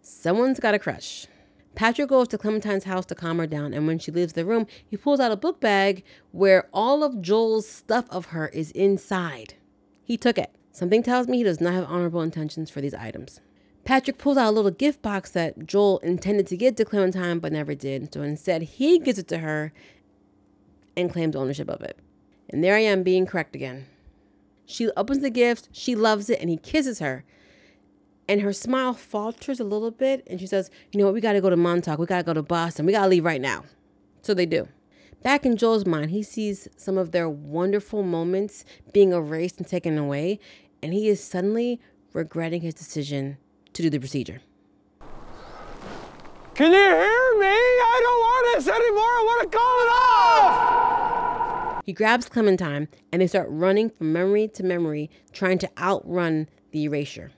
Someone's 0.00 0.60
got 0.60 0.74
a 0.74 0.78
crush. 0.78 1.26
Patrick 1.74 2.08
goes 2.08 2.28
to 2.28 2.38
Clementine's 2.38 2.84
house 2.84 3.06
to 3.06 3.14
calm 3.14 3.38
her 3.38 3.46
down, 3.46 3.74
and 3.74 3.86
when 3.86 3.98
she 3.98 4.12
leaves 4.12 4.34
the 4.34 4.44
room, 4.44 4.66
he 4.86 4.96
pulls 4.96 5.18
out 5.18 5.32
a 5.32 5.36
book 5.36 5.60
bag 5.60 6.04
where 6.30 6.68
all 6.72 7.02
of 7.02 7.20
Joel's 7.20 7.68
stuff 7.68 8.06
of 8.10 8.26
her 8.26 8.48
is 8.48 8.70
inside. 8.72 9.54
He 10.04 10.16
took 10.16 10.38
it. 10.38 10.54
Something 10.70 11.02
tells 11.02 11.26
me 11.26 11.38
he 11.38 11.44
does 11.44 11.60
not 11.60 11.74
have 11.74 11.84
honorable 11.88 12.20
intentions 12.20 12.70
for 12.70 12.80
these 12.80 12.94
items. 12.94 13.40
Patrick 13.84 14.18
pulls 14.18 14.38
out 14.38 14.48
a 14.48 14.50
little 14.50 14.70
gift 14.70 15.02
box 15.02 15.30
that 15.30 15.66
Joel 15.66 15.98
intended 15.98 16.46
to 16.48 16.56
give 16.56 16.76
to 16.76 16.84
Clementine 16.84 17.38
but 17.38 17.52
never 17.52 17.74
did, 17.74 18.12
so 18.12 18.22
instead 18.22 18.62
he 18.62 18.98
gives 18.98 19.18
it 19.18 19.28
to 19.28 19.38
her 19.38 19.72
and 20.96 21.12
claims 21.12 21.36
ownership 21.36 21.68
of 21.68 21.82
it. 21.82 21.98
And 22.50 22.62
there 22.62 22.76
I 22.76 22.80
am 22.80 23.02
being 23.02 23.26
correct 23.26 23.54
again. 23.54 23.86
She 24.66 24.90
opens 24.96 25.20
the 25.20 25.30
gift, 25.30 25.68
she 25.72 25.94
loves 25.94 26.30
it, 26.30 26.40
and 26.40 26.48
he 26.48 26.56
kisses 26.56 26.98
her. 26.98 27.24
And 28.28 28.40
her 28.40 28.52
smile 28.52 28.94
falters 28.94 29.60
a 29.60 29.64
little 29.64 29.90
bit, 29.90 30.26
and 30.28 30.40
she 30.40 30.46
says, 30.46 30.70
You 30.92 30.98
know 30.98 31.04
what? 31.06 31.14
We 31.14 31.20
got 31.20 31.34
to 31.34 31.40
go 31.40 31.50
to 31.50 31.56
Montauk. 31.56 31.98
We 31.98 32.06
got 32.06 32.18
to 32.18 32.22
go 32.22 32.32
to 32.32 32.42
Boston. 32.42 32.86
We 32.86 32.92
got 32.92 33.02
to 33.02 33.08
leave 33.08 33.24
right 33.24 33.40
now. 33.40 33.64
So 34.22 34.32
they 34.32 34.46
do. 34.46 34.68
Back 35.22 35.44
in 35.46 35.56
Joel's 35.56 35.86
mind, 35.86 36.10
he 36.10 36.22
sees 36.22 36.68
some 36.76 36.98
of 36.98 37.12
their 37.12 37.28
wonderful 37.28 38.02
moments 38.02 38.64
being 38.92 39.12
erased 39.12 39.58
and 39.58 39.66
taken 39.66 39.98
away, 39.98 40.38
and 40.82 40.92
he 40.92 41.08
is 41.08 41.22
suddenly 41.22 41.80
regretting 42.12 42.60
his 42.60 42.74
decision 42.74 43.38
to 43.72 43.82
do 43.82 43.90
the 43.90 43.98
procedure. 43.98 44.40
Can 46.54 46.72
you 46.72 46.78
hear 46.78 47.38
me? 47.40 47.48
I 47.48 48.00
don't 48.02 48.20
want 48.20 48.56
this 48.56 48.68
anymore. 48.68 49.02
I 49.02 49.22
want 49.26 49.50
to 49.50 49.58
call 49.58 49.80
it 49.80 49.90
off. 49.90 50.83
He 51.84 51.92
grabs 51.92 52.30
Clementine 52.30 52.88
and 53.12 53.20
they 53.20 53.26
start 53.26 53.46
running 53.50 53.90
from 53.90 54.10
memory 54.10 54.48
to 54.48 54.64
memory, 54.64 55.10
trying 55.32 55.58
to 55.58 55.70
outrun 55.78 56.48
the 56.70 56.84
erasure. 56.84 57.30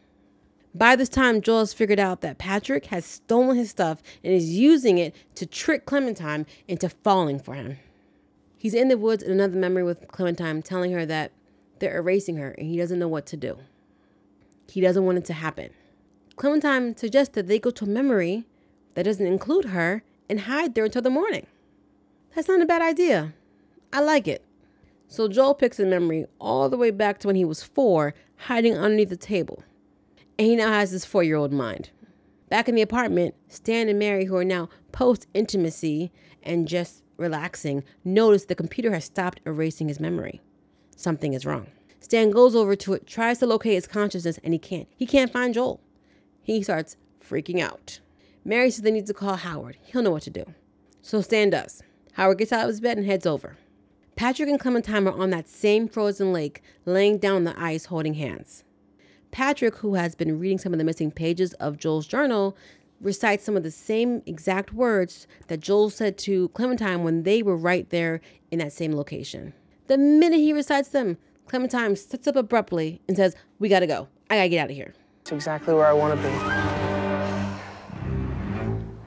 By 0.72 0.94
this 0.94 1.08
time, 1.08 1.40
Joel 1.40 1.60
has 1.60 1.72
figured 1.72 1.98
out 1.98 2.20
that 2.20 2.38
Patrick 2.38 2.86
has 2.86 3.04
stolen 3.04 3.56
his 3.56 3.70
stuff 3.70 4.02
and 4.22 4.32
is 4.32 4.56
using 4.56 4.98
it 4.98 5.16
to 5.34 5.46
trick 5.46 5.84
Clementine 5.84 6.46
into 6.68 6.88
falling 6.88 7.40
for 7.40 7.54
him. 7.54 7.78
He's 8.56 8.74
in 8.74 8.86
the 8.86 8.96
woods 8.96 9.24
in 9.24 9.32
another 9.32 9.58
memory 9.58 9.82
with 9.82 10.06
Clementine, 10.08 10.62
telling 10.62 10.92
her 10.92 11.04
that 11.06 11.32
they're 11.80 11.96
erasing 11.96 12.36
her 12.36 12.50
and 12.52 12.68
he 12.68 12.76
doesn't 12.76 13.00
know 13.00 13.08
what 13.08 13.26
to 13.26 13.36
do. 13.36 13.58
He 14.68 14.80
doesn't 14.80 15.04
want 15.04 15.18
it 15.18 15.24
to 15.24 15.32
happen. 15.32 15.70
Clementine 16.36 16.96
suggests 16.96 17.34
that 17.34 17.48
they 17.48 17.58
go 17.58 17.70
to 17.70 17.84
a 17.84 17.88
memory 17.88 18.44
that 18.94 19.04
doesn't 19.04 19.26
include 19.26 19.66
her 19.66 20.04
and 20.28 20.40
hide 20.40 20.74
there 20.74 20.84
until 20.84 21.02
the 21.02 21.10
morning. 21.10 21.46
That's 22.34 22.48
not 22.48 22.60
a 22.60 22.66
bad 22.66 22.82
idea. 22.82 23.32
I 23.92 24.00
like 24.00 24.28
it. 24.28 24.44
So 25.08 25.28
Joel 25.28 25.54
picks 25.54 25.78
a 25.78 25.86
memory 25.86 26.26
all 26.40 26.68
the 26.68 26.76
way 26.76 26.90
back 26.90 27.18
to 27.20 27.26
when 27.26 27.36
he 27.36 27.44
was 27.44 27.62
four, 27.62 28.14
hiding 28.36 28.76
underneath 28.76 29.08
the 29.08 29.16
table. 29.16 29.62
And 30.38 30.46
he 30.46 30.56
now 30.56 30.70
has 30.72 30.90
this 30.90 31.04
four 31.04 31.22
year 31.22 31.36
old 31.36 31.52
mind. 31.52 31.90
Back 32.48 32.68
in 32.68 32.74
the 32.74 32.82
apartment, 32.82 33.34
Stan 33.48 33.88
and 33.88 33.98
Mary, 33.98 34.24
who 34.24 34.36
are 34.36 34.44
now 34.44 34.68
post 34.92 35.26
intimacy 35.34 36.12
and 36.42 36.68
just 36.68 37.02
relaxing, 37.16 37.82
notice 38.04 38.44
the 38.44 38.54
computer 38.54 38.92
has 38.92 39.04
stopped 39.04 39.40
erasing 39.46 39.88
his 39.88 40.00
memory. 40.00 40.40
Something 40.96 41.34
is 41.34 41.46
wrong. 41.46 41.66
Stan 42.00 42.30
goes 42.30 42.54
over 42.54 42.76
to 42.76 42.94
it, 42.94 43.06
tries 43.06 43.38
to 43.38 43.46
locate 43.46 43.74
his 43.74 43.86
consciousness, 43.88 44.38
and 44.44 44.52
he 44.52 44.58
can't. 44.58 44.86
He 44.96 45.06
can't 45.06 45.32
find 45.32 45.54
Joel. 45.54 45.80
He 46.40 46.62
starts 46.62 46.96
freaking 47.20 47.60
out. 47.60 47.98
Mary 48.44 48.70
says 48.70 48.82
they 48.82 48.92
need 48.92 49.06
to 49.06 49.14
call 49.14 49.36
Howard. 49.36 49.76
He'll 49.82 50.02
know 50.02 50.12
what 50.12 50.22
to 50.22 50.30
do. 50.30 50.44
So 51.02 51.20
Stan 51.20 51.50
does. 51.50 51.82
Howard 52.12 52.38
gets 52.38 52.52
out 52.52 52.62
of 52.62 52.68
his 52.68 52.80
bed 52.80 52.96
and 52.96 53.06
heads 53.06 53.26
over. 53.26 53.56
Patrick 54.16 54.48
and 54.48 54.58
Clementine 54.58 55.06
are 55.06 55.12
on 55.12 55.28
that 55.28 55.46
same 55.46 55.86
frozen 55.88 56.32
lake, 56.32 56.62
laying 56.86 57.18
down 57.18 57.36
on 57.36 57.44
the 57.44 57.62
ice, 57.62 57.84
holding 57.84 58.14
hands. 58.14 58.64
Patrick, 59.30 59.76
who 59.76 59.92
has 59.94 60.14
been 60.14 60.38
reading 60.38 60.56
some 60.56 60.72
of 60.72 60.78
the 60.78 60.84
missing 60.84 61.10
pages 61.10 61.52
of 61.54 61.76
Joel's 61.76 62.06
journal, 62.06 62.56
recites 62.98 63.44
some 63.44 63.58
of 63.58 63.62
the 63.62 63.70
same 63.70 64.22
exact 64.24 64.72
words 64.72 65.26
that 65.48 65.60
Joel 65.60 65.90
said 65.90 66.16
to 66.18 66.48
Clementine 66.48 67.02
when 67.02 67.24
they 67.24 67.42
were 67.42 67.58
right 67.58 67.90
there 67.90 68.22
in 68.50 68.58
that 68.60 68.72
same 68.72 68.96
location. 68.96 69.52
The 69.86 69.98
minute 69.98 70.38
he 70.38 70.54
recites 70.54 70.88
them, 70.88 71.18
Clementine 71.46 71.94
sits 71.94 72.26
up 72.26 72.36
abruptly 72.36 73.02
and 73.06 73.18
says, 73.18 73.36
We 73.58 73.68
gotta 73.68 73.86
go. 73.86 74.08
I 74.30 74.36
gotta 74.36 74.48
get 74.48 74.60
out 74.60 74.70
of 74.70 74.76
here. 74.76 74.94
It's 75.20 75.32
exactly 75.32 75.74
where 75.74 75.86
I 75.86 75.92
want 75.92 76.18
to 76.18 76.26
be 76.26 76.34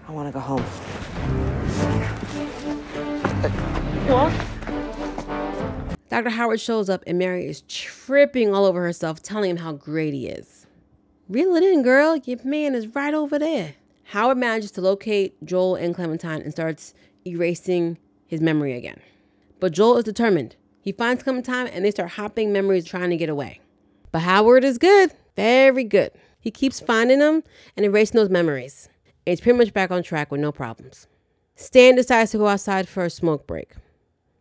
I 0.07 0.11
want 0.11 0.27
to 0.27 0.31
go 0.31 0.39
home. 0.39 0.61
What? 4.07 4.58
Dr. 6.09 6.29
Howard 6.29 6.59
shows 6.59 6.89
up 6.89 7.03
and 7.05 7.17
Mary 7.19 7.45
is 7.45 7.61
tripping 7.67 8.53
all 8.53 8.65
over 8.65 8.81
herself, 8.81 9.21
telling 9.21 9.51
him 9.51 9.57
how 9.57 9.73
great 9.73 10.13
he 10.13 10.27
is. 10.27 10.65
Reel 11.27 11.55
it 11.55 11.63
in, 11.63 11.83
girl. 11.83 12.15
Your 12.15 12.39
man 12.43 12.73
is 12.73 12.87
right 12.87 13.13
over 13.13 13.37
there. 13.37 13.75
Howard 14.05 14.39
manages 14.39 14.71
to 14.71 14.81
locate 14.81 15.43
Joel 15.45 15.75
and 15.75 15.93
Clementine 15.93 16.41
and 16.41 16.51
starts 16.51 16.95
erasing 17.25 17.97
his 18.25 18.41
memory 18.41 18.73
again. 18.73 18.99
But 19.59 19.73
Joel 19.73 19.97
is 19.97 20.03
determined. 20.03 20.55
He 20.81 20.91
finds 20.91 21.21
Clementine 21.21 21.67
and 21.67 21.85
they 21.85 21.91
start 21.91 22.11
hopping 22.11 22.51
memories 22.51 22.85
trying 22.85 23.11
to 23.11 23.17
get 23.17 23.29
away. 23.29 23.59
But 24.11 24.23
Howard 24.23 24.63
is 24.63 24.79
good, 24.79 25.11
very 25.35 25.83
good. 25.83 26.11
He 26.39 26.49
keeps 26.49 26.79
finding 26.79 27.19
them 27.19 27.43
and 27.77 27.85
erasing 27.85 28.17
those 28.19 28.29
memories 28.29 28.89
and 29.29 29.31
he's 29.33 29.41
pretty 29.41 29.59
much 29.59 29.73
back 29.73 29.91
on 29.91 30.01
track 30.01 30.31
with 30.31 30.41
no 30.41 30.51
problems. 30.51 31.05
Stan 31.55 31.93
decides 31.95 32.31
to 32.31 32.39
go 32.39 32.47
outside 32.47 32.87
for 32.87 33.03
a 33.03 33.09
smoke 33.11 33.45
break. 33.45 33.73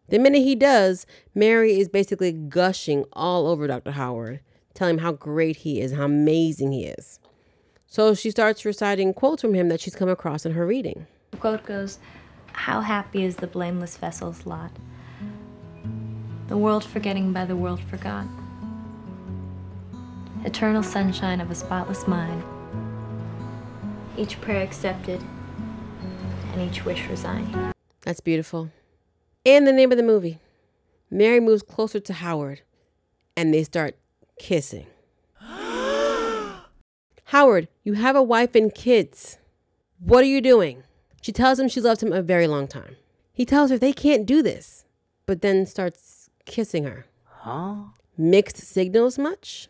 The 0.08 0.18
minute 0.18 0.42
he 0.42 0.54
does, 0.54 1.06
Mary 1.34 1.78
is 1.78 1.88
basically 1.88 2.32
gushing 2.32 3.04
all 3.12 3.46
over 3.46 3.66
Dr. 3.66 3.92
Howard, 3.92 4.40
telling 4.74 4.96
him 4.96 5.02
how 5.02 5.12
great 5.12 5.56
he 5.56 5.80
is, 5.80 5.92
how 5.92 6.04
amazing 6.04 6.72
he 6.72 6.86
is. 6.86 7.20
So 7.86 8.14
she 8.14 8.30
starts 8.30 8.64
reciting 8.64 9.14
quotes 9.14 9.42
from 9.42 9.54
him 9.54 9.68
that 9.68 9.80
she's 9.80 9.94
come 9.94 10.08
across 10.08 10.46
in 10.46 10.52
her 10.52 10.66
reading. 10.66 11.06
The 11.30 11.36
quote 11.36 11.64
goes, 11.64 11.98
How 12.52 12.80
happy 12.80 13.24
is 13.24 13.36
the 13.36 13.46
blameless 13.46 13.96
vessel's 13.96 14.46
lot, 14.46 14.72
the 16.48 16.56
world 16.56 16.84
forgetting 16.84 17.32
by 17.32 17.44
the 17.44 17.56
world 17.56 17.80
forgot, 17.80 18.26
eternal 20.44 20.82
sunshine 20.82 21.40
of 21.40 21.50
a 21.50 21.54
spotless 21.54 22.06
mind 22.06 22.42
each 24.18 24.40
prayer 24.40 24.62
accepted, 24.62 25.22
and 26.52 26.60
each 26.60 26.84
wish 26.84 27.06
resigned. 27.08 27.72
That's 28.02 28.20
beautiful. 28.20 28.70
And 29.48 29.66
the 29.66 29.72
name 29.72 29.90
of 29.90 29.96
the 29.96 30.04
movie. 30.04 30.40
Mary 31.10 31.40
moves 31.40 31.62
closer 31.62 31.98
to 32.00 32.12
Howard, 32.12 32.60
and 33.34 33.54
they 33.54 33.64
start 33.64 33.96
kissing. 34.38 34.86
Howard, 37.24 37.68
you 37.82 37.94
have 37.94 38.14
a 38.14 38.22
wife 38.22 38.54
and 38.54 38.74
kids. 38.74 39.38
What 40.00 40.22
are 40.22 40.26
you 40.26 40.42
doing? 40.42 40.82
She 41.22 41.32
tells 41.32 41.58
him 41.58 41.66
she's 41.66 41.84
loved 41.84 42.02
him 42.02 42.12
a 42.12 42.20
very 42.20 42.46
long 42.46 42.68
time. 42.68 42.96
He 43.32 43.46
tells 43.46 43.70
her 43.70 43.78
they 43.78 43.94
can't 43.94 44.26
do 44.26 44.42
this, 44.42 44.84
but 45.24 45.40
then 45.40 45.64
starts 45.64 46.28
kissing 46.44 46.84
her. 46.84 47.06
Huh? 47.24 47.76
Mixed 48.18 48.58
signals 48.58 49.16
much? 49.16 49.68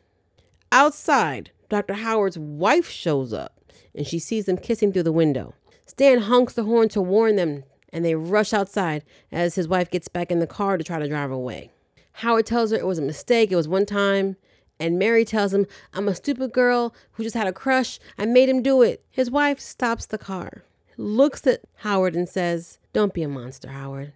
Outside, 0.72 1.52
Dr. 1.68 1.94
Howard's 1.94 2.36
wife 2.36 2.90
shows 2.90 3.32
up 3.32 3.60
and 3.94 4.04
she 4.04 4.18
sees 4.18 4.46
them 4.46 4.58
kissing 4.58 4.92
through 4.92 5.04
the 5.04 5.12
window. 5.12 5.54
Stan 5.86 6.18
honks 6.18 6.54
the 6.54 6.64
horn 6.64 6.88
to 6.88 7.00
warn 7.00 7.36
them, 7.36 7.62
and 7.92 8.04
they 8.04 8.14
rush 8.14 8.52
outside 8.52 9.04
as 9.32 9.54
his 9.54 9.68
wife 9.68 9.90
gets 9.90 10.08
back 10.08 10.30
in 10.30 10.38
the 10.38 10.46
car 10.46 10.76
to 10.76 10.84
try 10.84 10.98
to 10.98 11.08
drive 11.08 11.30
away. 11.30 11.70
Howard 12.12 12.46
tells 12.46 12.70
her 12.70 12.76
it 12.76 12.86
was 12.86 12.98
a 12.98 13.02
mistake, 13.02 13.52
it 13.52 13.56
was 13.56 13.68
one 13.68 13.86
time. 13.86 14.36
And 14.80 14.98
Mary 14.98 15.24
tells 15.24 15.52
him, 15.52 15.66
I'm 15.92 16.08
a 16.08 16.14
stupid 16.14 16.52
girl 16.52 16.94
who 17.12 17.24
just 17.24 17.34
had 17.34 17.48
a 17.48 17.52
crush. 17.52 17.98
I 18.16 18.26
made 18.26 18.48
him 18.48 18.62
do 18.62 18.82
it. 18.82 19.04
His 19.10 19.30
wife 19.30 19.58
stops 19.58 20.06
the 20.06 20.18
car, 20.18 20.62
looks 20.96 21.46
at 21.46 21.62
Howard, 21.78 22.14
and 22.14 22.28
says, 22.28 22.78
Don't 22.92 23.14
be 23.14 23.22
a 23.22 23.28
monster, 23.28 23.70
Howard. 23.70 24.12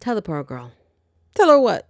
Tell 0.00 0.14
the 0.14 0.22
poor 0.22 0.42
girl. 0.42 0.72
Tell 1.34 1.50
her 1.50 1.60
what? 1.60 1.86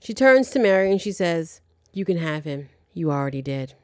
She 0.00 0.12
turns 0.12 0.50
to 0.50 0.58
Mary 0.58 0.90
and 0.90 1.00
she 1.00 1.12
says, 1.12 1.60
You 1.92 2.04
can 2.04 2.18
have 2.18 2.44
him. 2.44 2.68
You 2.92 3.10
already 3.10 3.40
did. 3.40 3.74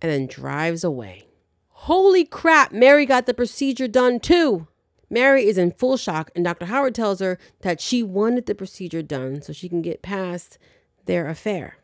And 0.00 0.10
then 0.10 0.26
drives 0.26 0.84
away. 0.84 1.26
Holy 1.68 2.24
crap, 2.24 2.72
Mary 2.72 3.04
got 3.04 3.26
the 3.26 3.34
procedure 3.34 3.88
done 3.88 4.18
too. 4.20 4.66
Mary 5.08 5.46
is 5.46 5.56
in 5.56 5.70
full 5.70 5.96
shock, 5.96 6.30
and 6.34 6.44
Dr. 6.44 6.66
Howard 6.66 6.94
tells 6.94 7.20
her 7.20 7.38
that 7.60 7.80
she 7.80 8.02
wanted 8.02 8.46
the 8.46 8.54
procedure 8.54 9.02
done 9.02 9.40
so 9.40 9.52
she 9.52 9.68
can 9.68 9.82
get 9.82 10.02
past 10.02 10.58
their 11.04 11.28
affair. 11.28 11.76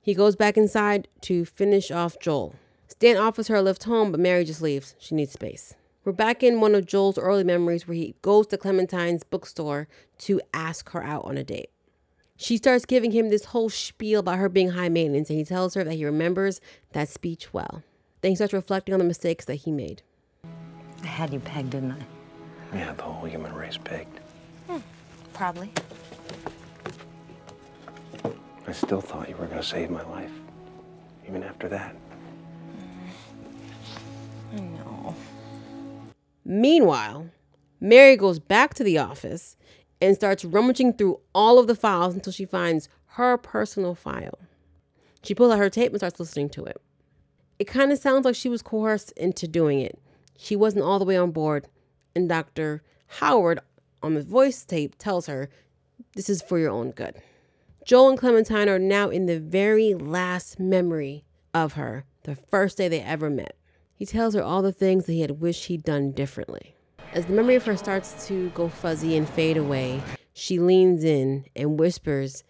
He 0.00 0.14
goes 0.14 0.36
back 0.36 0.56
inside 0.56 1.08
to 1.22 1.44
finish 1.44 1.90
off 1.90 2.18
Joel. 2.18 2.54
Stan 2.86 3.18
offers 3.18 3.48
her 3.48 3.56
a 3.56 3.62
lift 3.62 3.84
home, 3.84 4.10
but 4.10 4.20
Mary 4.20 4.44
just 4.44 4.62
leaves. 4.62 4.94
She 4.98 5.14
needs 5.14 5.32
space. 5.32 5.74
We're 6.04 6.12
back 6.12 6.42
in 6.42 6.60
one 6.60 6.74
of 6.74 6.86
Joel's 6.86 7.18
early 7.18 7.44
memories 7.44 7.86
where 7.86 7.94
he 7.94 8.14
goes 8.22 8.46
to 8.46 8.56
Clementine's 8.56 9.24
bookstore 9.24 9.88
to 10.20 10.40
ask 10.54 10.88
her 10.90 11.04
out 11.04 11.26
on 11.26 11.36
a 11.36 11.44
date. 11.44 11.68
She 12.36 12.56
starts 12.56 12.86
giving 12.86 13.10
him 13.10 13.28
this 13.28 13.46
whole 13.46 13.68
spiel 13.68 14.20
about 14.20 14.38
her 14.38 14.48
being 14.48 14.70
high 14.70 14.88
maintenance, 14.88 15.28
and 15.28 15.38
he 15.38 15.44
tells 15.44 15.74
her 15.74 15.84
that 15.84 15.94
he 15.94 16.06
remembers 16.06 16.62
that 16.92 17.10
speech 17.10 17.52
well. 17.52 17.82
Then 18.22 18.30
he 18.32 18.36
starts 18.36 18.54
reflecting 18.54 18.94
on 18.94 19.00
the 19.00 19.04
mistakes 19.04 19.44
that 19.44 19.56
he 19.56 19.70
made. 19.70 20.02
I 21.02 21.06
had 21.06 21.32
you 21.32 21.40
pegged, 21.40 21.70
didn't 21.70 21.92
I? 21.92 22.17
Yeah, 22.74 22.92
the 22.94 23.02
whole 23.02 23.26
human 23.28 23.54
race 23.54 23.78
pegged. 23.82 24.20
Hmm, 24.66 24.78
probably. 25.32 25.72
I 28.66 28.72
still 28.72 29.00
thought 29.00 29.28
you 29.28 29.36
were 29.36 29.46
going 29.46 29.58
to 29.60 29.66
save 29.66 29.90
my 29.90 30.02
life, 30.10 30.30
even 31.26 31.42
after 31.42 31.68
that. 31.68 31.96
I 34.52 34.60
know. 34.60 35.14
Meanwhile, 36.44 37.28
Mary 37.80 38.16
goes 38.16 38.38
back 38.38 38.74
to 38.74 38.84
the 38.84 38.98
office 38.98 39.56
and 40.00 40.14
starts 40.14 40.44
rummaging 40.44 40.94
through 40.94 41.20
all 41.34 41.58
of 41.58 41.66
the 41.66 41.74
files 41.74 42.14
until 42.14 42.32
she 42.32 42.44
finds 42.44 42.88
her 43.12 43.36
personal 43.36 43.94
file. 43.94 44.38
She 45.22 45.34
pulls 45.34 45.52
out 45.52 45.58
her 45.58 45.70
tape 45.70 45.92
and 45.92 46.00
starts 46.00 46.20
listening 46.20 46.50
to 46.50 46.64
it. 46.64 46.80
It 47.58 47.66
kind 47.66 47.90
of 47.90 47.98
sounds 47.98 48.24
like 48.24 48.36
she 48.36 48.48
was 48.48 48.62
coerced 48.62 49.12
into 49.12 49.48
doing 49.48 49.80
it. 49.80 49.98
She 50.36 50.54
wasn't 50.54 50.84
all 50.84 50.98
the 50.98 51.04
way 51.04 51.16
on 51.16 51.32
board. 51.32 51.66
And 52.18 52.28
Dr. 52.28 52.82
Howard 53.20 53.60
on 54.02 54.14
the 54.14 54.24
voice 54.24 54.64
tape 54.64 54.98
tells 54.98 55.26
her, 55.26 55.48
This 56.16 56.28
is 56.28 56.42
for 56.42 56.58
your 56.58 56.72
own 56.72 56.90
good. 56.90 57.14
Joel 57.84 58.08
and 58.08 58.18
Clementine 58.18 58.68
are 58.68 58.80
now 58.80 59.08
in 59.08 59.26
the 59.26 59.38
very 59.38 59.94
last 59.94 60.58
memory 60.58 61.22
of 61.54 61.74
her 61.74 62.06
the 62.24 62.34
first 62.34 62.76
day 62.76 62.88
they 62.88 63.02
ever 63.02 63.30
met. 63.30 63.54
He 63.94 64.04
tells 64.04 64.34
her 64.34 64.42
all 64.42 64.62
the 64.62 64.72
things 64.72 65.06
that 65.06 65.12
he 65.12 65.20
had 65.20 65.40
wished 65.40 65.66
he'd 65.66 65.84
done 65.84 66.10
differently. 66.10 66.74
As 67.12 67.26
the 67.26 67.34
memory 67.34 67.54
of 67.54 67.64
her 67.66 67.76
starts 67.76 68.26
to 68.26 68.50
go 68.50 68.68
fuzzy 68.68 69.16
and 69.16 69.28
fade 69.28 69.56
away, 69.56 70.02
she 70.32 70.58
leans 70.58 71.04
in 71.04 71.44
and 71.54 71.78
whispers, 71.78 72.42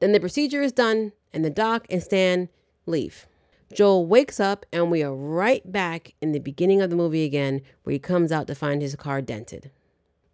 Then 0.00 0.10
the 0.10 0.18
procedure 0.18 0.60
is 0.60 0.72
done, 0.72 1.12
and 1.32 1.44
the 1.44 1.50
doc 1.50 1.86
and 1.88 2.02
Stan 2.02 2.48
leave. 2.84 3.28
Joel 3.74 4.06
wakes 4.06 4.38
up, 4.40 4.66
and 4.72 4.90
we 4.90 5.02
are 5.02 5.14
right 5.14 5.70
back 5.70 6.14
in 6.20 6.32
the 6.32 6.38
beginning 6.38 6.82
of 6.82 6.90
the 6.90 6.96
movie 6.96 7.24
again, 7.24 7.62
where 7.82 7.92
he 7.92 7.98
comes 7.98 8.32
out 8.32 8.46
to 8.48 8.54
find 8.54 8.82
his 8.82 8.96
car 8.96 9.22
dented. 9.22 9.70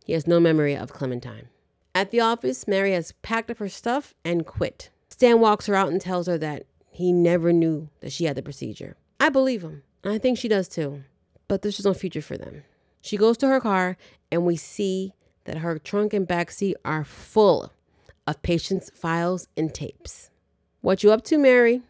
He 0.04 0.12
has 0.12 0.26
no 0.26 0.40
memory 0.40 0.76
of 0.76 0.92
Clementine. 0.92 1.48
At 1.94 2.10
the 2.10 2.20
office, 2.20 2.66
Mary 2.68 2.92
has 2.92 3.12
packed 3.22 3.50
up 3.50 3.58
her 3.58 3.68
stuff 3.68 4.14
and 4.24 4.46
quit. 4.46 4.90
Stan 5.08 5.40
walks 5.40 5.66
her 5.66 5.74
out 5.74 5.88
and 5.88 6.00
tells 6.00 6.26
her 6.26 6.38
that 6.38 6.64
he 6.90 7.12
never 7.12 7.52
knew 7.52 7.88
that 8.00 8.12
she 8.12 8.24
had 8.24 8.36
the 8.36 8.42
procedure. 8.42 8.96
I 9.20 9.28
believe 9.28 9.62
him, 9.62 9.82
I 10.04 10.18
think 10.18 10.38
she 10.38 10.48
does 10.48 10.68
too. 10.68 11.04
But 11.48 11.62
there's 11.62 11.76
just 11.76 11.86
no 11.86 11.94
future 11.94 12.22
for 12.22 12.36
them. 12.36 12.64
She 13.00 13.16
goes 13.16 13.36
to 13.38 13.48
her 13.48 13.60
car, 13.60 13.96
and 14.30 14.44
we 14.44 14.56
see 14.56 15.12
that 15.44 15.58
her 15.58 15.78
trunk 15.78 16.12
and 16.12 16.26
back 16.26 16.50
seat 16.50 16.76
are 16.84 17.04
full 17.04 17.72
of 18.26 18.42
patients' 18.42 18.90
files 18.90 19.48
and 19.56 19.72
tapes. 19.72 20.30
What 20.80 21.02
you 21.02 21.10
up 21.10 21.24
to, 21.24 21.38
Mary? 21.38 21.82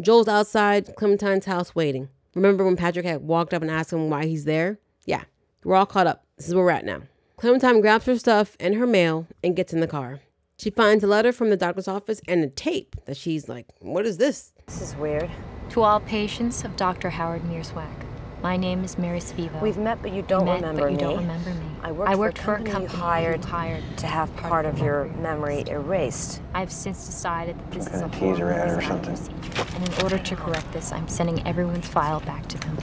Joel's 0.00 0.28
outside 0.28 0.94
Clementine's 0.96 1.44
house 1.44 1.74
waiting. 1.74 2.08
Remember 2.34 2.64
when 2.64 2.76
Patrick 2.76 3.04
had 3.04 3.22
walked 3.22 3.52
up 3.52 3.60
and 3.60 3.70
asked 3.70 3.92
him 3.92 4.08
why 4.08 4.24
he's 4.24 4.44
there? 4.44 4.78
Yeah, 5.04 5.24
we're 5.62 5.76
all 5.76 5.84
caught 5.86 6.06
up. 6.06 6.24
This 6.36 6.48
is 6.48 6.54
where 6.54 6.64
we're 6.64 6.70
at 6.70 6.86
now. 6.86 7.02
Clementine 7.36 7.80
grabs 7.80 8.06
her 8.06 8.18
stuff 8.18 8.56
and 8.58 8.74
her 8.76 8.86
mail 8.86 9.26
and 9.42 9.56
gets 9.56 9.72
in 9.72 9.80
the 9.80 9.86
car. 9.86 10.20
She 10.58 10.70
finds 10.70 11.02
a 11.04 11.06
letter 11.06 11.32
from 11.32 11.50
the 11.50 11.56
doctor's 11.56 11.88
office 11.88 12.20
and 12.28 12.44
a 12.44 12.48
tape 12.48 12.96
that 13.06 13.16
she's 13.16 13.48
like, 13.48 13.66
What 13.80 14.06
is 14.06 14.16
this? 14.18 14.52
This 14.66 14.80
is 14.80 14.96
weird. 14.96 15.30
To 15.70 15.82
all 15.82 16.00
patients 16.00 16.64
of 16.64 16.76
Dr. 16.76 17.10
Howard 17.10 17.42
Mierzwiak, 17.42 18.06
my 18.42 18.56
name 18.56 18.84
is 18.84 18.96
Mary 18.98 19.20
Svevo. 19.20 19.60
We've 19.60 19.76
met, 19.76 20.00
but 20.02 20.12
you 20.12 20.22
don't 20.22 20.46
met, 20.46 20.56
remember 20.56 20.82
but 20.82 20.90
you 20.92 20.96
me. 20.96 21.02
don't 21.02 21.18
remember 21.18 21.50
me. 21.50 21.66
I 21.82 21.92
worked, 21.92 22.10
I 22.10 22.14
worked 22.16 22.38
for 22.38 22.54
a 22.54 22.62
company, 22.62 22.82
you 22.82 22.88
hired, 22.88 23.44
hired 23.44 23.84
to 23.98 24.06
have 24.06 24.34
part 24.36 24.64
of 24.66 24.78
your 24.78 25.06
memory 25.18 25.64
erased. 25.68 26.40
I've 26.54 26.72
since 26.72 27.04
decided 27.06 27.58
that 27.58 27.70
this 27.70 27.84
Some 27.86 27.94
is 27.94 28.00
a 28.00 28.08
kind 28.08 28.14
of 28.14 28.36
teaser 28.36 28.50
ad 28.50 28.68
or 28.70 28.80
horrible 28.80 29.16
something. 29.16 29.40
procedure, 29.42 29.76
and 29.76 29.88
in 29.88 30.02
order 30.02 30.18
to 30.18 30.36
correct 30.36 30.72
this, 30.72 30.92
I'm 30.92 31.08
sending 31.08 31.46
everyone's 31.46 31.86
file 31.86 32.20
back 32.20 32.46
to 32.48 32.58
them. 32.58 32.78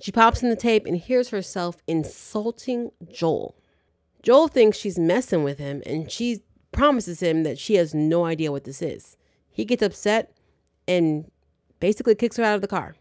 She 0.00 0.12
pops 0.12 0.42
in 0.42 0.50
the 0.50 0.56
tape 0.56 0.86
and 0.86 0.96
hears 0.96 1.30
herself 1.30 1.78
insulting 1.86 2.90
Joel. 3.10 3.56
Joel 4.22 4.48
thinks 4.48 4.76
she's 4.76 4.98
messing 4.98 5.42
with 5.42 5.58
him 5.58 5.82
and 5.86 6.10
she 6.10 6.40
promises 6.70 7.20
him 7.20 7.42
that 7.44 7.58
she 7.58 7.74
has 7.74 7.94
no 7.94 8.24
idea 8.24 8.52
what 8.52 8.64
this 8.64 8.82
is. 8.82 9.16
He 9.50 9.64
gets 9.64 9.82
upset 9.82 10.36
and 10.86 11.30
basically 11.80 12.14
kicks 12.14 12.36
her 12.36 12.44
out 12.44 12.54
of 12.54 12.60
the 12.60 12.68
car. 12.68 12.94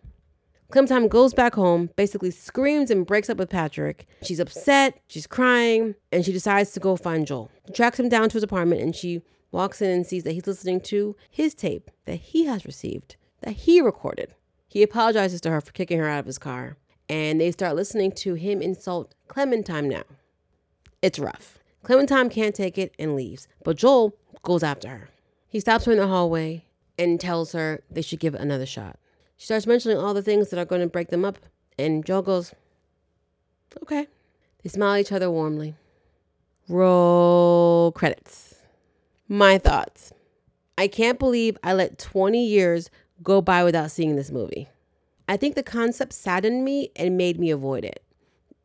Clementine 0.69 1.07
goes 1.07 1.33
back 1.33 1.55
home, 1.55 1.89
basically 1.95 2.31
screams 2.31 2.91
and 2.91 3.05
breaks 3.05 3.29
up 3.29 3.38
with 3.38 3.50
Patrick. 3.50 4.05
She's 4.24 4.39
upset, 4.39 5.00
she's 5.07 5.25
crying, 5.25 5.95
and 6.12 6.25
she 6.25 6.33
decides 6.33 6.71
to 6.74 6.79
go 6.81 6.97
find 6.97 7.25
Joel. 7.25 7.50
She 7.67 7.74
tracks 7.74 8.00
him 8.00 8.09
down 8.09 8.29
to 8.29 8.33
his 8.33 8.43
apartment 8.43 8.81
and 8.81 8.95
she 8.95 9.21
walks 9.51 9.81
in 9.81 9.89
and 9.89 10.05
sees 10.05 10.24
that 10.24 10.33
he's 10.33 10.45
listening 10.45 10.81
to 10.81 11.15
his 11.29 11.53
tape 11.53 11.89
that 12.05 12.15
he 12.15 12.45
has 12.45 12.65
received, 12.65 13.15
that 13.41 13.53
he 13.53 13.79
recorded. 13.79 14.36
He 14.67 14.83
apologizes 14.83 15.39
to 15.41 15.51
her 15.51 15.62
for 15.62 15.71
kicking 15.71 16.00
her 16.00 16.09
out 16.09 16.19
of 16.19 16.25
his 16.25 16.38
car, 16.38 16.75
and 17.07 17.39
they 17.39 17.51
start 17.51 17.77
listening 17.77 18.12
to 18.12 18.33
him 18.33 18.62
insult 18.62 19.15
Clementine 19.29 19.88
now. 19.88 20.03
It's 21.01 21.17
rough. 21.17 21.59
Clementine 21.83 22.29
can't 22.29 22.53
take 22.53 22.77
it 22.77 22.93
and 23.00 23.15
leaves, 23.15 23.47
but 23.63 23.77
Joel 23.77 24.13
goes 24.43 24.63
after 24.63 24.89
her. 24.89 25.09
He 25.47 25.62
stops 25.62 25.86
her 25.86 25.93
in 25.93 25.97
the 25.97 26.07
hallway 26.07 26.65
and 27.00 27.19
tells 27.19 27.53
her 27.53 27.81
they 27.89 28.01
should 28.01 28.19
give 28.19 28.36
it 28.36 28.41
another 28.41 28.65
shot. 28.65 29.00
She 29.38 29.46
starts 29.46 29.67
mentioning 29.67 29.98
all 29.98 30.13
the 30.13 30.22
things 30.22 30.50
that 30.50 30.60
are 30.60 30.65
going 30.65 30.82
to 30.82 30.88
break 30.88 31.10
them 31.10 31.24
up, 31.24 31.38
and 31.77 32.05
Joel 32.05 32.24
goes, 32.24 32.53
Okay. 33.83 34.07
They 34.64 34.70
smile 34.70 34.96
at 34.96 35.01
each 35.01 35.11
other 35.11 35.29
warmly. 35.29 35.75
Roll 36.68 37.92
credits. 37.92 38.55
My 39.27 39.57
thoughts. 39.57 40.11
I 40.77 40.88
can't 40.88 41.20
believe 41.20 41.57
I 41.64 41.74
let 41.74 41.98
20 41.98 42.44
years 42.44 42.90
go 43.24 43.42
by 43.42 43.64
without 43.64 43.92
seeing 43.92 44.16
this 44.16 44.31
movie. 44.31 44.68
I 45.27 45.38
think 45.38 45.55
the 45.55 45.64
concept 45.64 46.14
saddened 46.14 46.64
me 46.64 46.90
and 46.96 47.18
made 47.18 47.40
me 47.40 47.51
avoid 47.51 47.83
it. 47.83 48.03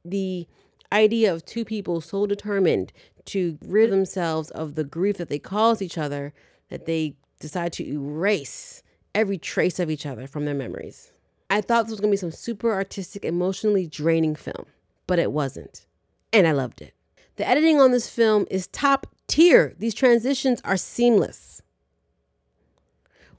The 0.05 0.47
idea 0.93 1.33
of 1.33 1.45
two 1.45 1.65
people 1.65 2.01
so 2.01 2.27
determined 2.27 2.93
to 3.27 3.59
rid 3.65 3.91
themselves 3.91 4.51
of 4.51 4.75
the 4.75 4.85
grief 4.85 5.17
that 5.19 5.29
they 5.29 5.39
cause 5.39 5.81
each 5.81 5.99
other 5.99 6.33
that 6.69 6.87
they 6.87 7.17
decide 7.41 7.73
to 7.75 7.85
erase 7.87 8.83
every 9.15 9.39
trace 9.39 9.79
of 9.79 9.91
each 9.91 10.07
other 10.07 10.27
from 10.27 10.45
their 10.45 10.55
memories. 10.55 11.13
I 11.51 11.61
thought 11.61 11.85
this 11.85 11.93
was 11.93 12.01
to 12.01 12.09
be 12.09 12.17
some 12.17 12.31
super 12.31 12.73
artistic, 12.73 13.25
emotionally 13.25 13.87
draining 13.87 14.35
film, 14.35 14.67
but 15.07 15.19
it 15.19 15.33
wasn't. 15.33 15.87
And 16.33 16.47
I 16.47 16.53
loved 16.53 16.81
it. 16.81 16.95
The 17.37 17.49
editing 17.49 17.81
on 17.81 17.93
this 17.93 18.09
film 18.09 18.47
is 18.51 18.67
top 18.69 19.07
tier. 19.27 19.75
These 19.79 19.95
transitions 19.95 20.61
are 20.65 20.77
seamless. 20.77 21.63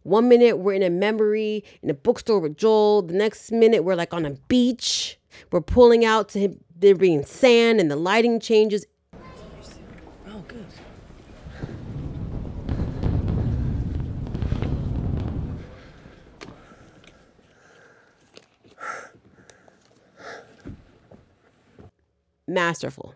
One 0.03 0.27
minute 0.27 0.57
we're 0.57 0.73
in 0.73 0.83
a 0.83 0.89
memory 0.89 1.63
in 1.81 1.89
a 1.89 1.93
bookstore 1.93 2.39
with 2.39 2.57
Joel. 2.57 3.03
The 3.03 3.13
next 3.13 3.51
minute 3.51 3.83
we're 3.83 3.95
like 3.95 4.13
on 4.13 4.25
a 4.25 4.31
beach. 4.47 5.17
We're 5.51 5.61
pulling 5.61 6.05
out 6.05 6.29
to 6.29 6.39
him, 6.39 6.59
there 6.77 6.95
being 6.95 7.25
sand 7.25 7.79
and 7.79 7.89
the 7.89 7.95
lighting 7.95 8.39
changes. 8.39 8.85
Masterful. 22.53 23.15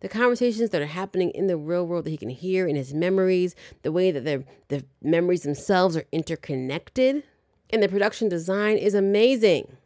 The 0.00 0.08
conversations 0.08 0.70
that 0.70 0.82
are 0.82 0.86
happening 0.86 1.30
in 1.30 1.46
the 1.46 1.56
real 1.56 1.86
world 1.86 2.04
that 2.04 2.10
he 2.10 2.18
can 2.18 2.28
hear 2.28 2.66
in 2.66 2.76
his 2.76 2.92
memories, 2.92 3.54
the 3.82 3.92
way 3.92 4.10
that 4.10 4.24
the 4.24 4.44
the 4.68 4.84
memories 5.02 5.44
themselves 5.44 5.96
are 5.96 6.04
interconnected, 6.12 7.22
and 7.70 7.82
the 7.82 7.88
production 7.88 8.28
design 8.28 8.76
is 8.76 8.94
amazing. 8.94 9.76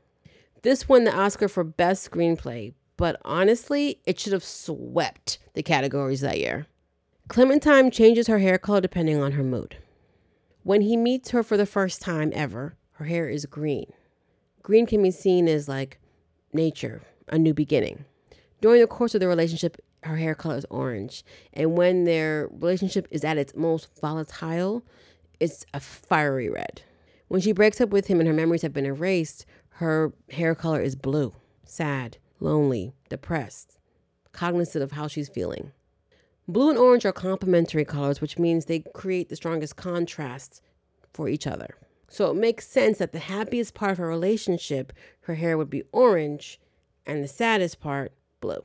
This 0.62 0.88
won 0.88 1.04
the 1.04 1.16
Oscar 1.16 1.46
for 1.46 1.62
Best 1.62 2.10
Screenplay, 2.10 2.74
but 2.96 3.20
honestly, 3.24 4.00
it 4.06 4.18
should 4.18 4.32
have 4.32 4.42
swept 4.42 5.38
the 5.54 5.62
categories 5.62 6.20
that 6.22 6.40
year. 6.40 6.66
Clementine 7.28 7.92
changes 7.92 8.26
her 8.26 8.40
hair 8.40 8.58
color 8.58 8.80
depending 8.80 9.22
on 9.22 9.32
her 9.32 9.44
mood. 9.44 9.76
When 10.64 10.80
he 10.80 10.96
meets 10.96 11.30
her 11.30 11.42
for 11.42 11.56
the 11.56 11.64
first 11.64 12.02
time 12.02 12.32
ever, 12.34 12.76
her 12.94 13.04
hair 13.04 13.28
is 13.28 13.46
green. 13.46 13.92
Green 14.62 14.84
can 14.84 15.02
be 15.02 15.12
seen 15.12 15.46
as 15.46 15.68
like 15.68 16.00
nature, 16.52 17.02
a 17.28 17.38
new 17.38 17.54
beginning. 17.54 18.04
During 18.60 18.80
the 18.80 18.86
course 18.86 19.14
of 19.14 19.20
the 19.20 19.28
relationship, 19.28 19.76
her 20.02 20.16
hair 20.16 20.34
color 20.34 20.56
is 20.56 20.66
orange. 20.70 21.24
And 21.52 21.76
when 21.76 22.04
their 22.04 22.48
relationship 22.50 23.06
is 23.10 23.24
at 23.24 23.38
its 23.38 23.54
most 23.54 23.88
volatile, 24.00 24.84
it's 25.40 25.64
a 25.72 25.80
fiery 25.80 26.48
red. 26.48 26.82
When 27.28 27.40
she 27.40 27.52
breaks 27.52 27.80
up 27.80 27.90
with 27.90 28.06
him 28.06 28.20
and 28.20 28.26
her 28.26 28.34
memories 28.34 28.62
have 28.62 28.72
been 28.72 28.86
erased, 28.86 29.44
her 29.70 30.12
hair 30.30 30.54
color 30.54 30.80
is 30.80 30.96
blue, 30.96 31.34
sad, 31.64 32.18
lonely, 32.40 32.94
depressed, 33.08 33.78
cognizant 34.32 34.82
of 34.82 34.92
how 34.92 35.06
she's 35.06 35.28
feeling. 35.28 35.72
Blue 36.48 36.70
and 36.70 36.78
orange 36.78 37.04
are 37.04 37.12
complementary 37.12 37.84
colors, 37.84 38.20
which 38.20 38.38
means 38.38 38.64
they 38.64 38.80
create 38.94 39.28
the 39.28 39.36
strongest 39.36 39.76
contrast 39.76 40.62
for 41.12 41.28
each 41.28 41.46
other. 41.46 41.76
So 42.08 42.30
it 42.30 42.34
makes 42.36 42.66
sense 42.66 42.98
that 42.98 43.12
the 43.12 43.18
happiest 43.18 43.74
part 43.74 43.92
of 43.92 43.98
her 43.98 44.08
relationship, 44.08 44.92
her 45.22 45.34
hair 45.34 45.58
would 45.58 45.68
be 45.68 45.84
orange, 45.92 46.58
and 47.04 47.22
the 47.22 47.28
saddest 47.28 47.80
part, 47.80 48.12
blue. 48.40 48.62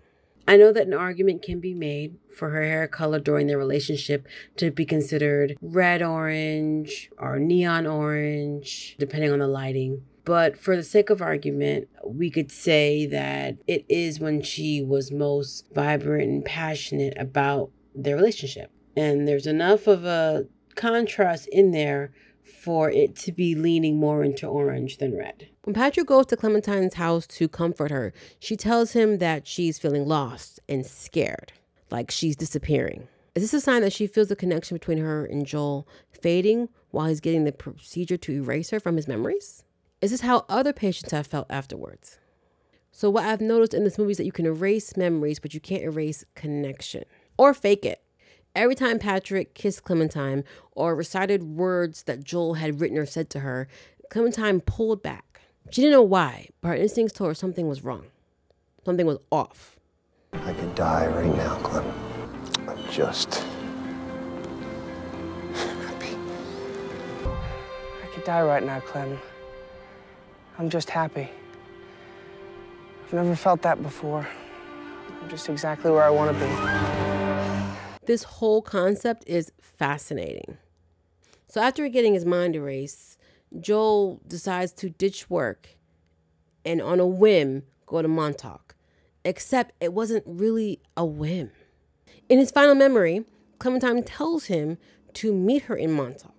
I 0.47 0.57
know 0.57 0.73
that 0.73 0.87
an 0.87 0.93
argument 0.93 1.41
can 1.41 1.59
be 1.59 1.73
made 1.73 2.17
for 2.35 2.49
her 2.49 2.63
hair 2.63 2.87
color 2.87 3.19
during 3.19 3.47
their 3.47 3.57
relationship 3.57 4.27
to 4.57 4.71
be 4.71 4.85
considered 4.85 5.55
red 5.61 6.01
orange 6.01 7.09
or 7.17 7.39
neon 7.39 7.87
orange, 7.87 8.95
depending 8.99 9.31
on 9.31 9.39
the 9.39 9.47
lighting. 9.47 10.03
But 10.25 10.57
for 10.57 10.75
the 10.75 10.83
sake 10.83 11.09
of 11.09 11.21
argument, 11.21 11.87
we 12.05 12.29
could 12.29 12.51
say 12.51 13.05
that 13.07 13.57
it 13.67 13.85
is 13.87 14.19
when 14.19 14.41
she 14.41 14.81
was 14.81 15.11
most 15.11 15.65
vibrant 15.73 16.23
and 16.23 16.45
passionate 16.45 17.13
about 17.17 17.71
their 17.95 18.15
relationship. 18.15 18.71
And 18.95 19.27
there's 19.27 19.47
enough 19.47 19.87
of 19.87 20.05
a 20.05 20.47
contrast 20.75 21.47
in 21.51 21.71
there 21.71 22.13
for 22.43 22.89
it 22.89 23.15
to 23.17 23.31
be 23.31 23.55
leaning 23.55 23.97
more 23.97 24.23
into 24.23 24.47
orange 24.47 24.97
than 24.97 25.17
red. 25.17 25.49
When 25.63 25.73
Patrick 25.73 26.07
goes 26.07 26.25
to 26.27 26.37
Clementine's 26.37 26.95
house 26.95 27.25
to 27.27 27.47
comfort 27.47 27.91
her, 27.91 28.13
she 28.39 28.57
tells 28.57 28.93
him 28.93 29.19
that 29.19 29.47
she's 29.47 29.79
feeling 29.79 30.07
lost 30.07 30.59
and 30.67 30.85
scared, 30.85 31.53
like 31.89 32.11
she's 32.11 32.35
disappearing. 32.35 33.07
Is 33.35 33.43
this 33.43 33.53
a 33.53 33.61
sign 33.61 33.81
that 33.81 33.93
she 33.93 34.05
feels 34.05 34.27
the 34.27 34.35
connection 34.35 34.75
between 34.75 34.99
her 34.99 35.25
and 35.25 35.45
Joel 35.45 35.87
fading 36.11 36.69
while 36.91 37.07
he's 37.07 37.19
getting 37.19 37.45
the 37.45 37.51
procedure 37.51 38.17
to 38.17 38.31
erase 38.31 38.69
her 38.69 38.79
from 38.79 38.95
his 38.95 39.07
memories? 39.07 39.63
Is 40.01 40.11
this 40.11 40.21
how 40.21 40.45
other 40.49 40.73
patients 40.73 41.11
have 41.11 41.25
felt 41.25 41.47
afterwards? 41.49 42.19
So, 42.91 43.09
what 43.09 43.25
I've 43.25 43.41
noticed 43.41 43.73
in 43.73 43.85
this 43.85 43.97
movie 43.97 44.11
is 44.11 44.17
that 44.17 44.25
you 44.25 44.31
can 44.31 44.45
erase 44.45 44.95
memories, 44.95 45.39
but 45.39 45.55
you 45.55 45.59
can't 45.59 45.81
erase 45.81 46.23
connection 46.35 47.05
or 47.37 47.55
fake 47.55 47.85
it. 47.85 48.02
Every 48.55 48.75
time 48.75 48.99
Patrick 48.99 49.55
kissed 49.55 49.83
Clementine 49.83 50.43
or 50.73 50.95
recited 50.95 51.41
words 51.41 52.03
that 52.03 52.23
Joel 52.23 52.53
had 52.55 52.79
written 52.79 52.99
or 52.99 53.05
said 53.07 53.31
to 53.31 53.39
her, 53.39 53.67
Clementine 54.11 54.61
pulled 54.61 55.01
back. 55.01 55.41
She 55.71 55.81
didn't 55.81 55.93
know 55.93 56.03
why, 56.03 56.49
but 56.61 56.67
her 56.67 56.75
instincts 56.75 57.17
told 57.17 57.31
her 57.31 57.33
something 57.33 57.67
was 57.67 57.83
wrong. 57.83 58.05
Something 58.85 59.07
was 59.07 59.17
off. 59.31 59.79
I 60.33 60.53
could 60.53 60.75
die 60.75 61.07
right 61.07 61.35
now, 61.35 61.55
Clem. 61.63 61.91
I'm 62.67 62.91
just 62.91 63.43
happy. 65.55 66.15
I 68.03 68.07
could 68.13 68.23
die 68.23 68.43
right 68.43 68.63
now, 68.63 68.81
Clem. 68.81 69.19
I'm 70.59 70.69
just 70.69 70.91
happy. 70.91 71.27
I've 73.05 73.13
never 73.13 73.35
felt 73.35 73.63
that 73.63 73.81
before. 73.81 74.27
I'm 75.21 75.29
just 75.29 75.49
exactly 75.49 75.89
where 75.89 76.03
I 76.03 76.11
want 76.11 76.37
to 76.37 76.45
be. 76.45 76.92
This 78.05 78.23
whole 78.23 78.61
concept 78.61 79.23
is 79.27 79.51
fascinating. 79.61 80.57
So 81.47 81.61
after 81.61 81.87
getting 81.87 82.13
his 82.13 82.25
mind 82.25 82.55
erased, 82.55 83.17
Joel 83.59 84.21
decides 84.27 84.73
to 84.73 84.89
ditch 84.89 85.29
work 85.29 85.69
and 86.65 86.81
on 86.81 86.99
a 86.99 87.07
whim 87.07 87.63
go 87.85 88.01
to 88.01 88.07
Montauk. 88.07 88.75
Except 89.25 89.73
it 89.79 89.93
wasn't 89.93 90.23
really 90.27 90.81
a 90.97 91.05
whim. 91.05 91.51
In 92.27 92.39
his 92.39 92.51
final 92.51 92.75
memory, 92.75 93.25
Clementine 93.59 94.03
tells 94.03 94.45
him 94.45 94.77
to 95.13 95.33
meet 95.33 95.63
her 95.63 95.75
in 95.75 95.91
Montauk. 95.91 96.33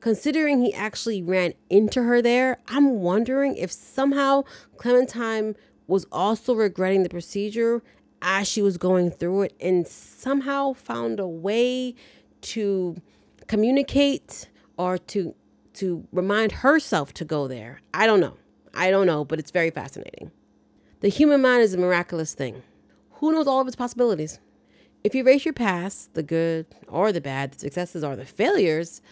Considering 0.00 0.60
he 0.60 0.74
actually 0.74 1.22
ran 1.22 1.54
into 1.70 2.02
her 2.02 2.20
there, 2.20 2.58
I'm 2.68 3.00
wondering 3.00 3.56
if 3.56 3.72
somehow 3.72 4.44
Clementine 4.76 5.56
was 5.86 6.06
also 6.12 6.54
regretting 6.54 7.02
the 7.02 7.08
procedure 7.08 7.82
as 8.22 8.48
she 8.48 8.62
was 8.62 8.78
going 8.78 9.10
through 9.10 9.42
it 9.42 9.54
and 9.60 9.86
somehow 9.86 10.72
found 10.72 11.20
a 11.20 11.26
way 11.26 11.94
to 12.40 13.00
communicate 13.46 14.48
or 14.76 14.98
to 14.98 15.34
to 15.74 16.06
remind 16.10 16.52
herself 16.52 17.12
to 17.12 17.24
go 17.24 17.46
there. 17.46 17.82
I 17.92 18.06
don't 18.06 18.20
know. 18.20 18.36
I 18.72 18.90
don't 18.90 19.06
know, 19.06 19.24
but 19.24 19.38
it's 19.38 19.50
very 19.50 19.70
fascinating. 19.70 20.30
The 21.00 21.08
human 21.08 21.42
mind 21.42 21.62
is 21.62 21.74
a 21.74 21.78
miraculous 21.78 22.32
thing. 22.32 22.62
Who 23.12 23.32
knows 23.32 23.46
all 23.46 23.60
of 23.60 23.66
its 23.66 23.76
possibilities? 23.76 24.40
If 25.04 25.14
you 25.14 25.22
erase 25.22 25.44
your 25.44 25.54
past, 25.54 26.14
the 26.14 26.22
good 26.22 26.66
or 26.88 27.12
the 27.12 27.20
bad, 27.20 27.52
the 27.52 27.58
successes 27.58 28.02
or 28.02 28.16
the 28.16 28.24
failures, 28.24 29.02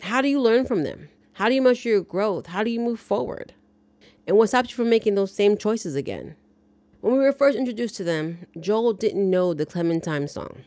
how 0.00 0.20
do 0.20 0.28
you 0.28 0.40
learn 0.40 0.66
from 0.66 0.82
them? 0.82 1.08
How 1.34 1.48
do 1.48 1.54
you 1.54 1.62
measure 1.62 1.88
your 1.88 2.02
growth? 2.02 2.46
How 2.46 2.62
do 2.62 2.70
you 2.70 2.80
move 2.80 3.00
forward? 3.00 3.54
And 4.26 4.36
what 4.36 4.48
stops 4.48 4.70
you 4.70 4.76
from 4.76 4.90
making 4.90 5.14
those 5.14 5.32
same 5.32 5.56
choices 5.56 5.94
again? 5.94 6.36
When 7.00 7.14
we 7.14 7.20
were 7.20 7.32
first 7.32 7.56
introduced 7.56 7.96
to 7.96 8.04
them, 8.04 8.46
Joel 8.60 8.92
didn't 8.92 9.30
know 9.30 9.54
the 9.54 9.64
Clementine 9.64 10.28
song. 10.28 10.64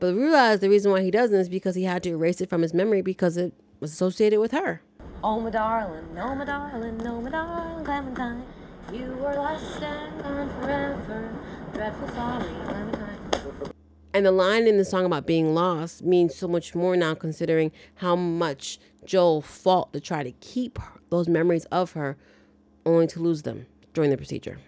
But 0.00 0.14
realized 0.14 0.60
the 0.60 0.68
reason 0.68 0.92
why 0.92 1.00
he 1.00 1.10
doesn't 1.10 1.38
is 1.38 1.48
because 1.48 1.74
he 1.74 1.84
had 1.84 2.02
to 2.02 2.10
erase 2.10 2.42
it 2.42 2.50
from 2.50 2.60
his 2.60 2.74
memory 2.74 3.00
because 3.00 3.38
it 3.38 3.54
was 3.80 3.90
associated 3.90 4.38
with 4.38 4.52
her. 4.52 4.82
Oh, 5.24 5.40
my 5.40 5.48
darling, 5.48 6.04
oh, 6.18 6.34
my 6.34 6.44
darling, 6.44 7.00
oh, 7.06 7.22
my 7.22 7.30
darling 7.30 7.84
Clementine. 7.86 8.44
You 8.92 9.14
were 9.14 9.34
lost 9.34 9.80
and 9.82 10.22
gone 10.22 10.50
forever. 10.60 11.34
Dreadful 11.72 12.08
sorry, 12.08 12.44
Clementine. 12.66 13.72
And 14.12 14.26
the 14.26 14.32
line 14.32 14.66
in 14.66 14.76
the 14.76 14.84
song 14.84 15.06
about 15.06 15.26
being 15.26 15.54
lost 15.54 16.02
means 16.02 16.34
so 16.34 16.48
much 16.48 16.74
more 16.74 16.96
now, 16.96 17.14
considering 17.14 17.72
how 17.94 18.14
much 18.14 18.78
Joel 19.06 19.40
fought 19.40 19.94
to 19.94 20.00
try 20.00 20.22
to 20.22 20.32
keep 20.32 20.78
those 21.08 21.28
memories 21.28 21.64
of 21.66 21.92
her, 21.92 22.18
only 22.84 23.06
to 23.06 23.20
lose 23.20 23.40
them 23.40 23.64
during 23.94 24.10
the 24.10 24.18
procedure. 24.18 24.58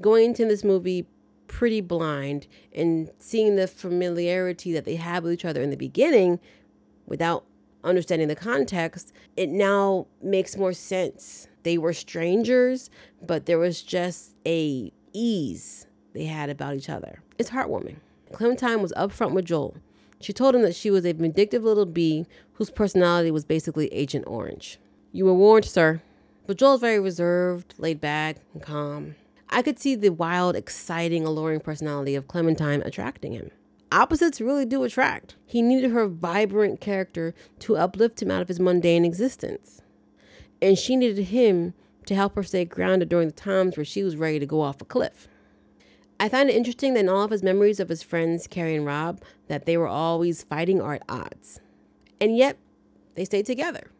Going 0.00 0.26
into 0.26 0.44
this 0.46 0.64
movie 0.64 1.06
pretty 1.46 1.80
blind 1.80 2.46
and 2.74 3.10
seeing 3.18 3.56
the 3.56 3.66
familiarity 3.66 4.72
that 4.72 4.84
they 4.84 4.96
have 4.96 5.22
with 5.22 5.32
each 5.32 5.44
other 5.44 5.62
in 5.62 5.70
the 5.70 5.76
beginning 5.76 6.40
without 7.06 7.44
understanding 7.84 8.28
the 8.28 8.34
context, 8.34 9.12
it 9.36 9.48
now 9.48 10.06
makes 10.22 10.56
more 10.56 10.72
sense. 10.72 11.48
They 11.62 11.78
were 11.78 11.92
strangers, 11.92 12.90
but 13.22 13.46
there 13.46 13.58
was 13.58 13.82
just 13.82 14.34
a 14.46 14.92
ease 15.12 15.86
they 16.12 16.24
had 16.24 16.50
about 16.50 16.74
each 16.74 16.88
other. 16.88 17.20
It's 17.38 17.50
heartwarming. 17.50 17.96
Clementine 18.32 18.82
was 18.82 18.92
upfront 18.96 19.32
with 19.32 19.44
Joel. 19.44 19.76
She 20.20 20.32
told 20.32 20.54
him 20.54 20.62
that 20.62 20.74
she 20.74 20.90
was 20.90 21.04
a 21.04 21.12
vindictive 21.12 21.62
little 21.62 21.86
bee 21.86 22.26
whose 22.54 22.70
personality 22.70 23.30
was 23.30 23.44
basically 23.44 23.92
Agent 23.92 24.24
Orange. 24.26 24.78
You 25.12 25.26
were 25.26 25.34
warned, 25.34 25.66
sir. 25.66 26.02
But 26.46 26.58
Joel's 26.58 26.80
very 26.80 26.98
reserved, 26.98 27.74
laid 27.78 28.00
back, 28.00 28.38
and 28.52 28.62
calm. 28.62 29.14
I 29.50 29.62
could 29.62 29.78
see 29.78 29.94
the 29.94 30.10
wild, 30.10 30.56
exciting, 30.56 31.24
alluring 31.24 31.60
personality 31.60 32.14
of 32.14 32.28
Clementine 32.28 32.82
attracting 32.82 33.32
him. 33.32 33.50
Opposites 33.92 34.40
really 34.40 34.64
do 34.64 34.82
attract. 34.82 35.36
He 35.46 35.62
needed 35.62 35.92
her 35.92 36.08
vibrant 36.08 36.80
character 36.80 37.34
to 37.60 37.76
uplift 37.76 38.20
him 38.20 38.30
out 38.30 38.42
of 38.42 38.48
his 38.48 38.58
mundane 38.58 39.04
existence. 39.04 39.82
And 40.60 40.76
she 40.76 40.96
needed 40.96 41.26
him 41.26 41.74
to 42.06 42.14
help 42.14 42.34
her 42.34 42.42
stay 42.42 42.64
grounded 42.64 43.08
during 43.08 43.28
the 43.28 43.34
times 43.34 43.76
where 43.76 43.84
she 43.84 44.02
was 44.02 44.16
ready 44.16 44.38
to 44.38 44.46
go 44.46 44.60
off 44.60 44.80
a 44.80 44.84
cliff. 44.84 45.28
I 46.18 46.28
find 46.28 46.48
it 46.48 46.56
interesting 46.56 46.94
that 46.94 47.00
in 47.00 47.08
all 47.08 47.22
of 47.22 47.30
his 47.30 47.42
memories 47.42 47.80
of 47.80 47.88
his 47.88 48.02
friends, 48.02 48.46
Carrie 48.46 48.76
and 48.76 48.86
Rob, 48.86 49.20
that 49.48 49.66
they 49.66 49.76
were 49.76 49.88
always 49.88 50.42
fighting 50.42 50.80
or 50.80 50.94
at 50.94 51.02
odds. 51.08 51.60
And 52.20 52.36
yet, 52.36 52.56
they 53.14 53.24
stayed 53.24 53.46
together. 53.46 53.90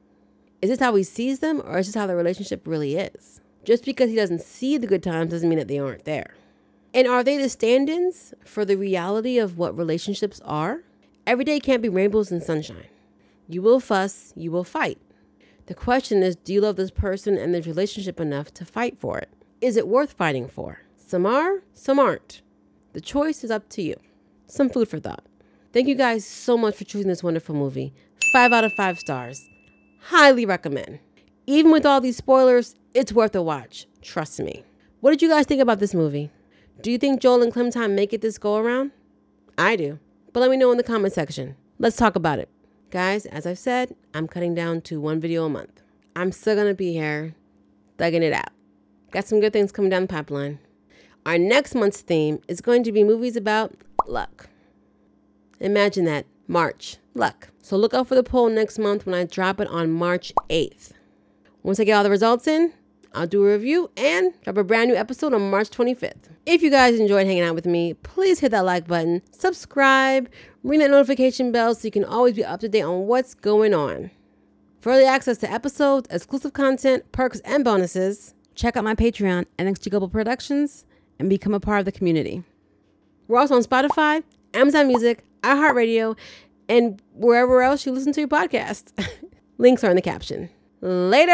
Is 0.63 0.71
this 0.71 0.81
how 0.81 0.95
he 0.95 1.03
sees 1.03 1.41
them, 1.41 1.61
or 1.65 1.79
is 1.79 1.87
this 1.87 1.95
how 1.95 2.07
the 2.07 2.17
relationship 2.17 2.67
really 2.67 2.97
is? 2.97 3.41
Just 3.65 3.85
because 3.85 4.11
he 4.11 4.17
doesn't 4.17 4.43
see 4.43 4.77
the 4.77 4.87
good 4.87 5.03
times 5.03 5.31
doesn't 5.31 5.49
mean 5.49 5.59
that 5.59 5.69
they 5.69 5.79
aren't 5.79 6.05
there. 6.05 6.35
And 6.93 7.09
are 7.09 7.25
they 7.25 7.37
the 7.37 7.49
stand 7.49 7.89
ins 7.89 8.35
for 8.45 8.65
the 8.65 8.77
reality 8.77 9.39
of 9.39 9.59
what 9.59 9.77
relationships 9.77 10.41
are? 10.45 10.83
Every 11.27 11.45
day 11.45 11.59
can't 11.59 11.83
be 11.83 11.89
rainbows 11.89 12.31
and 12.31 12.43
sunshine. 12.43 12.87
You 13.49 13.63
will 13.63 13.81
fuss, 13.81 14.33
you 14.37 14.53
will 14.53 14.65
fight. 14.65 14.99
The 15.67 15.75
question 15.75 16.23
is 16.23 16.37
do 16.37 16.53
you 16.53 16.61
love 16.61 16.77
this 16.77 16.91
person 16.91 17.37
and 17.37 17.55
this 17.55 17.67
relationship 17.67 18.21
enough 18.21 18.53
to 18.55 18.65
fight 18.65 18.99
for 18.99 19.19
it? 19.19 19.31
Is 19.61 19.77
it 19.77 19.89
worth 19.89 20.13
fighting 20.13 20.49
for? 20.49 20.81
Some 20.97 21.27
are, 21.27 21.63
some 21.73 21.99
aren't. 21.99 22.43
The 22.93 23.01
choice 23.01 23.43
is 23.43 23.51
up 23.51 23.69
to 23.71 23.83
you. 23.83 23.97
Some 24.47 24.69
food 24.69 24.89
for 24.89 25.01
thought. 25.01 25.25
Thank 25.73 25.89
you 25.89 25.95
guys 25.95 26.25
so 26.27 26.57
much 26.57 26.77
for 26.77 26.85
choosing 26.85 27.09
this 27.09 27.25
wonderful 27.25 27.55
movie. 27.55 27.93
Five 28.33 28.53
out 28.53 28.65
of 28.65 28.73
five 28.75 28.99
stars. 28.99 29.49
Highly 30.01 30.47
recommend. 30.47 31.01
Even 31.47 31.73
with 31.73 31.85
all 31.85 32.01
these 32.01 32.17
spoilers, 32.17 32.75
it's 32.95 33.13
worth 33.13 33.35
a 33.35 33.43
watch. 33.43 33.87
Trust 34.01 34.41
me. 34.41 34.65
What 35.01 35.11
did 35.11 35.21
you 35.21 35.29
guys 35.29 35.45
think 35.45 35.61
about 35.61 35.79
this 35.79 35.95
movie? 35.95 36.31
Do 36.81 36.91
you 36.91 36.97
think 36.97 37.21
Joel 37.21 37.43
and 37.43 37.53
Clementine 37.53 37.95
make 37.95 38.13
it 38.15 38.23
this 38.23 38.39
go 38.39 38.57
around? 38.57 38.93
I 39.59 39.77
do. 39.77 39.99
But 40.33 40.41
let 40.41 40.51
me 40.51 40.57
know 40.57 40.71
in 40.71 40.79
the 40.79 40.83
comment 40.83 41.13
section. 41.13 41.57
Let's 41.79 41.97
talk 41.97 42.17
about 42.17 42.39
it. 42.39 42.49
Guys, 42.91 43.27
as 43.27 43.47
I've 43.47 43.59
said, 43.59 43.95
I'm 44.15 44.27
cutting 44.27 44.55
down 44.55 44.81
to 44.83 45.01
one 45.01 45.21
video 45.21 45.45
a 45.45 45.49
month. 45.51 45.83
I'm 46.17 46.33
still 46.33 46.57
gonna 46.57 46.75
be 46.75 46.93
here, 46.93 47.35
thugging 47.99 48.23
it 48.23 48.33
out. 48.33 48.51
Got 49.11 49.27
some 49.27 49.41
good 49.41 49.53
things 49.53 49.71
coming 49.71 49.91
down 49.91 50.03
the 50.03 50.09
pipeline. 50.09 50.61
Our 51.27 51.39
next 51.39 51.75
month's 51.75 52.01
theme 52.01 52.41
is 52.49 52.61
going 52.61 52.85
to 52.85 52.93
be 52.93 53.05
movies 53.05 53.37
about 53.37 53.75
luck. 54.07 54.49
Imagine 55.61 56.05
that 56.07 56.27
March, 56.49 56.97
luck. 57.15 57.51
So 57.63 57.77
look 57.77 57.95
out 57.95 58.09
for 58.09 58.15
the 58.15 58.23
poll 58.23 58.49
next 58.49 58.79
month 58.79 59.07
when 59.07 59.15
I 59.15 59.25
drop 59.25 59.61
it 59.61 59.69
on 59.69 59.91
March 59.91 60.33
8th. 60.51 60.94
Once 61.65 61.81
I 61.81 61.85
get 61.85 61.95
all 61.95 62.05
the 62.05 62.11
results 62.11 62.47
in, 62.47 62.75
I'll 63.15 63.27
do 63.27 63.43
a 63.43 63.53
review 63.53 63.91
and 63.97 64.35
drop 64.43 64.59
a 64.59 64.65
brand 64.65 64.91
new 64.91 64.97
episode 64.97 65.33
on 65.33 65.51
March 65.51 65.71
25th. 65.71 66.29
If 66.45 66.61
you 66.61 66.69
guys 66.71 67.01
enjoyed 67.01 67.27
hanging 67.27 67.43
out 67.43 67.55
with 67.55 67.65
me, 67.65 67.95
please 67.95 68.41
hit 68.41 68.51
that 68.51 68.67
like 68.67 68.87
button, 68.87 69.23
subscribe, 69.33 70.29
ring 70.63 70.81
that 70.81 70.91
notification 70.91 71.53
bell 71.53 71.75
so 71.75 71.87
you 71.87 71.91
can 71.91 72.05
always 72.05 72.35
be 72.35 72.45
up 72.45 72.61
to 72.61 72.69
date 72.69 72.83
on 72.83 73.07
what's 73.07 73.33
going 73.33 73.73
on. 73.73 74.11
For 74.83 74.93
early 74.93 75.07
access 75.07 75.39
to 75.39 75.51
episodes, 75.51 76.07
exclusive 76.11 76.53
content, 76.53 77.11
perks, 77.13 77.41
and 77.47 77.65
bonuses, 77.65 78.35
check 78.55 78.77
out 78.77 78.85
my 78.85 78.95
Patreon, 78.95 79.47
NXG 79.59 79.89
Global 79.89 80.11
Productions 80.11 80.85
and 81.19 81.31
become 81.31 81.55
a 81.55 81.61
part 81.61 81.79
of 81.79 81.87
the 81.87 81.93
community. 81.93 82.43
We're 83.27 83.41
also 83.41 83.57
on 83.57 83.65
Spotify, 83.65 84.23
Amazon 84.53 84.87
Music, 84.87 85.25
iHeartRadio, 85.41 86.15
and 86.69 87.01
wherever 87.15 87.63
else 87.63 87.87
you 87.87 87.93
listen 87.93 88.13
to 88.13 88.21
your 88.21 88.29
podcast. 88.29 88.93
Links 89.57 89.83
are 89.83 89.89
in 89.89 89.97
the 89.97 90.03
caption. 90.03 90.51
Later. 90.85 91.33